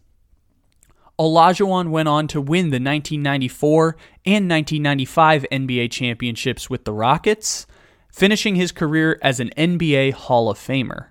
Olajuwon 1.18 1.90
went 1.90 2.09
on 2.09 2.26
to 2.28 2.40
win 2.40 2.70
the 2.70 2.81
1994 2.81 3.96
and 4.24 4.48
1995 4.50 5.46
NBA 5.52 5.90
championships 5.90 6.70
with 6.70 6.85
the 6.85 6.92
Rockets, 6.92 7.66
finishing 8.12 8.55
his 8.55 8.70
career 8.70 9.18
as 9.22 9.40
an 9.40 9.51
NBA 9.57 10.12
Hall 10.12 10.51
of 10.51 10.59
Famer. 10.59 11.07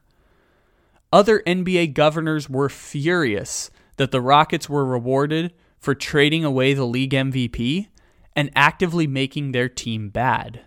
Other 1.12 1.42
NBA 1.46 1.94
governors 1.94 2.50
were 2.50 2.70
furious 2.70 3.70
that 3.98 4.12
the 4.12 4.22
Rockets 4.22 4.70
were 4.70 4.86
rewarded 4.86 5.54
for 5.78 5.94
trading 5.94 6.46
away 6.46 6.74
the 6.74 6.86
league 6.86 7.12
MVP 7.12 7.88
and 8.36 8.52
actively 8.56 9.08
making 9.08 9.52
their 9.52 9.68
team 9.68 10.10
bad. 10.10 10.62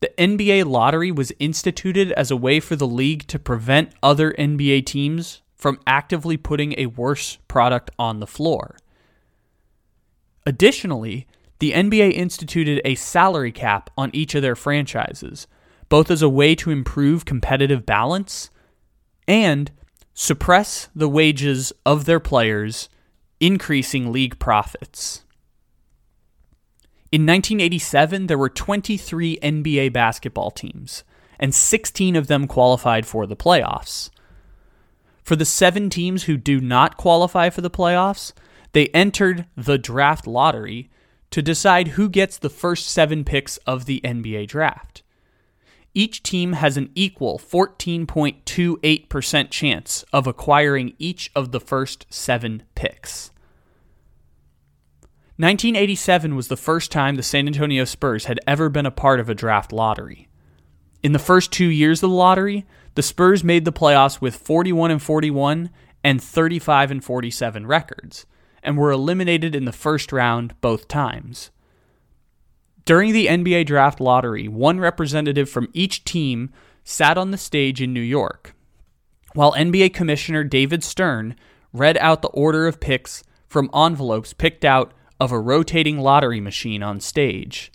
The 0.00 0.12
NBA 0.16 0.66
lottery 0.66 1.10
was 1.10 1.32
instituted 1.38 2.12
as 2.12 2.30
a 2.30 2.36
way 2.36 2.60
for 2.60 2.76
the 2.76 2.86
league 2.86 3.26
to 3.28 3.38
prevent 3.38 3.92
other 4.02 4.32
NBA 4.32 4.86
teams 4.86 5.42
from 5.56 5.80
actively 5.86 6.36
putting 6.36 6.74
a 6.78 6.86
worse 6.86 7.38
product 7.48 7.90
on 7.98 8.20
the 8.20 8.26
floor. 8.26 8.76
Additionally, 10.46 11.26
the 11.60 11.72
NBA 11.72 12.12
instituted 12.12 12.80
a 12.84 12.94
salary 12.96 13.52
cap 13.52 13.90
on 13.96 14.10
each 14.12 14.34
of 14.34 14.42
their 14.42 14.56
franchises, 14.56 15.46
both 15.88 16.10
as 16.10 16.22
a 16.22 16.28
way 16.28 16.54
to 16.56 16.70
improve 16.70 17.24
competitive 17.24 17.86
balance 17.86 18.50
and 19.28 19.70
suppress 20.14 20.88
the 20.94 21.08
wages 21.08 21.72
of 21.86 22.06
their 22.06 22.18
players, 22.18 22.88
increasing 23.38 24.10
league 24.10 24.38
profits. 24.38 25.24
In 27.12 27.26
1987, 27.26 28.26
there 28.26 28.38
were 28.38 28.48
23 28.48 29.38
NBA 29.42 29.92
basketball 29.92 30.50
teams, 30.50 31.04
and 31.38 31.54
16 31.54 32.16
of 32.16 32.26
them 32.26 32.46
qualified 32.46 33.04
for 33.04 33.26
the 33.26 33.36
playoffs. 33.36 34.10
For 35.22 35.36
the 35.36 35.44
seven 35.44 35.90
teams 35.90 36.24
who 36.24 36.36
do 36.36 36.60
not 36.60 36.96
qualify 36.96 37.50
for 37.50 37.60
the 37.60 37.70
playoffs, 37.70 38.32
they 38.72 38.86
entered 38.88 39.46
the 39.56 39.76
draft 39.76 40.26
lottery 40.26 40.88
to 41.30 41.42
decide 41.42 41.88
who 41.88 42.08
gets 42.08 42.38
the 42.38 42.50
first 42.50 42.88
seven 42.88 43.24
picks 43.24 43.56
of 43.58 43.84
the 43.86 44.00
NBA 44.02 44.48
draft. 44.48 45.02
Each 45.92 46.22
team 46.22 46.52
has 46.52 46.76
an 46.76 46.90
equal 46.94 47.36
14.28% 47.38 49.50
chance 49.50 50.04
of 50.12 50.26
acquiring 50.26 50.94
each 50.98 51.30
of 51.34 51.52
the 51.52 51.60
first 51.60 52.04
seven 52.10 52.64
picks. 52.74 53.30
1987 55.36 56.34
was 56.36 56.48
the 56.48 56.56
first 56.56 56.92
time 56.92 57.16
the 57.16 57.22
San 57.22 57.46
Antonio 57.46 57.84
Spurs 57.84 58.26
had 58.26 58.38
ever 58.46 58.68
been 58.68 58.84
a 58.84 58.90
part 58.90 59.20
of 59.20 59.30
a 59.30 59.34
draft 59.34 59.72
lottery. 59.72 60.28
In 61.02 61.12
the 61.12 61.18
first 61.18 61.50
two 61.50 61.70
years 61.70 62.02
of 62.02 62.10
the 62.10 62.16
lottery, 62.16 62.66
the 62.94 63.02
Spurs 63.02 63.42
made 63.42 63.64
the 63.64 63.72
playoffs 63.72 64.20
with 64.20 64.36
41 64.36 64.90
and 64.90 65.02
41 65.02 65.70
and 66.04 66.22
35 66.22 66.90
and 66.90 67.02
47 67.02 67.66
records, 67.66 68.26
and 68.62 68.76
were 68.76 68.90
eliminated 68.90 69.54
in 69.54 69.64
the 69.64 69.72
first 69.72 70.12
round 70.12 70.54
both 70.60 70.88
times. 70.88 71.50
During 72.84 73.12
the 73.12 73.26
NBA 73.26 73.66
draft 73.66 74.00
lottery, 74.00 74.48
one 74.48 74.80
representative 74.80 75.48
from 75.48 75.68
each 75.72 76.04
team 76.04 76.50
sat 76.82 77.16
on 77.16 77.30
the 77.30 77.38
stage 77.38 77.80
in 77.80 77.92
New 77.92 78.00
York, 78.00 78.54
while 79.34 79.52
NBA 79.52 79.94
Commissioner 79.94 80.44
David 80.44 80.82
Stern 80.82 81.36
read 81.72 81.96
out 81.98 82.22
the 82.22 82.28
order 82.28 82.66
of 82.66 82.80
picks 82.80 83.22
from 83.46 83.70
envelopes 83.74 84.32
picked 84.32 84.64
out 84.64 84.92
of 85.20 85.32
a 85.32 85.38
rotating 85.38 85.98
lottery 85.98 86.40
machine 86.40 86.82
on 86.82 87.00
stage. 87.00 87.70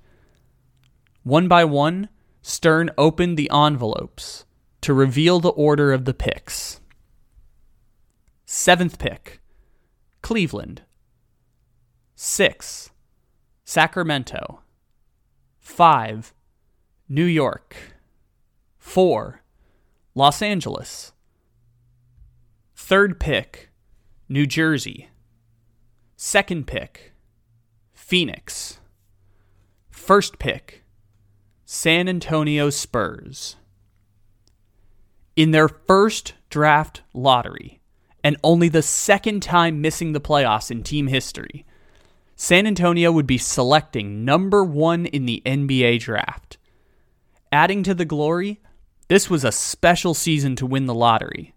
One 1.23 1.47
by 1.47 1.63
one, 1.63 2.09
Stern 2.41 2.89
opened 2.97 3.37
the 3.37 3.49
envelopes 3.51 4.45
to 4.81 4.93
reveal 4.93 5.39
the 5.39 5.49
order 5.49 5.93
of 5.93 6.05
the 6.05 6.13
picks. 6.13 6.79
Seventh 8.45 8.99
pick, 8.99 9.39
Cleveland. 10.25 10.81
Six, 12.15 12.89
Sacramento. 13.63 14.61
Five, 15.59 16.33
New 17.07 17.25
York. 17.25 17.75
Four, 18.79 19.43
Los 20.15 20.41
Angeles. 20.41 21.11
Third 22.75 23.19
pick, 23.19 23.69
New 24.27 24.47
Jersey. 24.47 25.09
Second 26.15 26.65
pick, 26.65 27.13
Phoenix. 27.93 28.79
First 29.91 30.39
pick, 30.39 30.83
San 31.65 32.09
Antonio 32.09 32.71
Spurs. 32.71 33.57
In 35.35 35.51
their 35.51 35.67
first 35.67 36.33
draft 36.49 37.03
lottery, 37.13 37.79
and 38.25 38.37
only 38.43 38.67
the 38.67 38.81
second 38.81 39.43
time 39.43 39.81
missing 39.81 40.13
the 40.13 40.19
playoffs 40.19 40.71
in 40.71 40.81
team 40.81 41.05
history, 41.05 41.63
San 42.35 42.65
Antonio 42.65 43.11
would 43.11 43.27
be 43.27 43.37
selecting 43.37 44.25
number 44.25 44.63
one 44.63 45.05
in 45.05 45.27
the 45.27 45.43
NBA 45.45 45.99
draft. 45.99 46.57
Adding 47.51 47.83
to 47.83 47.93
the 47.93 48.03
glory, 48.03 48.59
this 49.09 49.29
was 49.29 49.43
a 49.43 49.51
special 49.51 50.15
season 50.15 50.55
to 50.55 50.65
win 50.65 50.87
the 50.87 50.93
lottery 50.95 51.53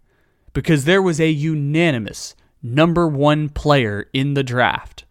because 0.53 0.85
there 0.85 1.01
was 1.01 1.19
a 1.19 1.31
unanimous 1.31 2.35
number 2.61 3.07
one 3.07 3.49
player 3.49 4.07
in 4.13 4.35
the 4.35 4.43
draft 4.43 5.05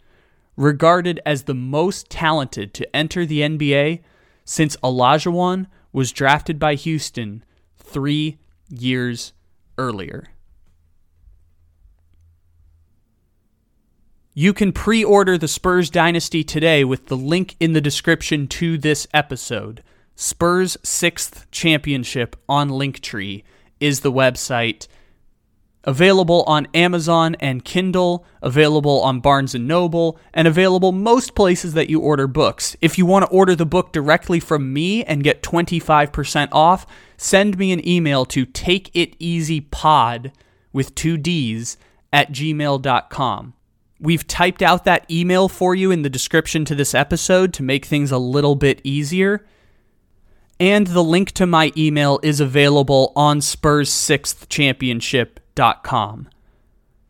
regarded 0.57 1.21
as 1.27 1.43
the 1.43 1.55
most 1.55 2.09
talented 2.09 2.73
to 2.75 2.97
enter 2.97 3.27
the 3.27 3.41
NBA 3.41 3.99
since 4.45 4.77
Olajuwon 4.77 5.67
was 5.93 6.13
drafted 6.13 6.61
by 6.61 6.77
Houston 6.77 7.43
three 7.77 8.39
years 8.69 9.33
earlier. 9.77 10.29
You 14.41 14.53
can 14.53 14.71
pre 14.71 15.03
order 15.03 15.37
the 15.37 15.49
Spurs 15.49 15.91
Dynasty 15.91 16.45
today 16.45 16.85
with 16.85 17.07
the 17.07 17.17
link 17.17 17.57
in 17.59 17.73
the 17.73 17.81
description 17.81 18.47
to 18.47 18.79
this 18.79 19.09
episode. 19.13 19.83
Spurs' 20.15 20.77
sixth 20.85 21.51
championship 21.51 22.37
on 22.49 22.71
Linktree 22.71 23.43
is 23.81 23.99
the 23.99 24.13
website 24.13 24.87
available 25.83 26.45
on 26.45 26.69
Amazon 26.73 27.35
and 27.41 27.65
Kindle, 27.65 28.25
available 28.41 29.01
on 29.01 29.19
Barnes 29.19 29.57
and 29.57 29.67
Noble, 29.67 30.21
and 30.33 30.47
available 30.47 30.93
most 30.93 31.35
places 31.35 31.75
that 31.75 31.91
you 31.91 31.99
order 31.99 32.29
books. 32.29 32.77
If 32.81 32.97
you 32.97 33.07
want 33.07 33.25
to 33.25 33.33
order 33.33 33.57
the 33.57 33.67
book 33.67 33.93
directly 33.93 34.39
from 34.39 34.73
me 34.73 35.03
and 35.03 35.25
get 35.25 35.43
25% 35.43 36.51
off, 36.53 36.87
send 37.17 37.59
me 37.59 37.73
an 37.73 37.85
email 37.85 38.25
to 38.27 38.47
takeiteasypod 38.47 40.31
with 40.73 40.95
two 40.95 41.17
D's 41.17 41.77
at 42.13 42.31
gmail.com. 42.31 43.55
We've 44.01 44.27
typed 44.27 44.63
out 44.63 44.85
that 44.85 45.11
email 45.11 45.49
for 45.49 45.75
you 45.75 45.91
in 45.91 46.03
the 46.03 46.11
description 46.11 46.65
to 46.67 46.75
this 46.75 46.95
episode 46.95 47.53
to 47.55 47.65
make 47.65 47.85
things 47.85 48.13
a 48.13 48.19
little 48.19 48.55
bit 48.55 48.81
easier. 48.85 49.45
And 50.61 50.87
the 50.87 51.03
link 51.03 51.33
to 51.33 51.47
my 51.47 51.73
email 51.77 52.21
is 52.23 52.41
available 52.41 53.13
on 53.17 53.41
Spurs' 53.41 53.93
sixth 53.93 54.49
championship 54.49 55.41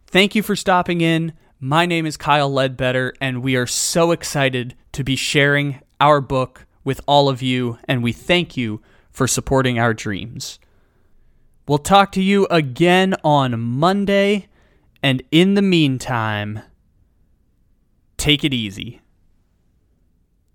Thank 0.07 0.35
you 0.35 0.42
for 0.42 0.57
stopping 0.57 1.03
in. 1.03 1.35
My 1.61 1.85
name 1.85 2.07
is 2.07 2.16
Kyle 2.16 2.51
Ledbetter, 2.51 3.12
and 3.20 3.42
we 3.42 3.57
are 3.57 3.66
so 3.66 4.11
excited 4.11 4.74
to 4.92 5.05
be 5.05 5.16
sharing 5.16 5.81
our 6.01 6.22
book 6.22 6.64
with 6.85 7.03
all 7.07 7.29
of 7.29 7.42
you, 7.42 7.79
and 7.87 8.03
we 8.03 8.12
thank 8.12 8.57
you 8.57 8.81
for 9.11 9.27
supporting 9.27 9.79
our 9.79 9.92
dreams. 9.92 10.59
We'll 11.66 11.79
talk 11.79 12.12
to 12.12 12.22
you 12.22 12.46
again 12.46 13.14
on 13.22 13.61
Monday, 13.61 14.48
and 15.03 15.22
in 15.31 15.53
the 15.53 15.62
meantime, 15.62 16.62
take 18.18 18.44
it 18.44 18.52
easy. 18.52 19.00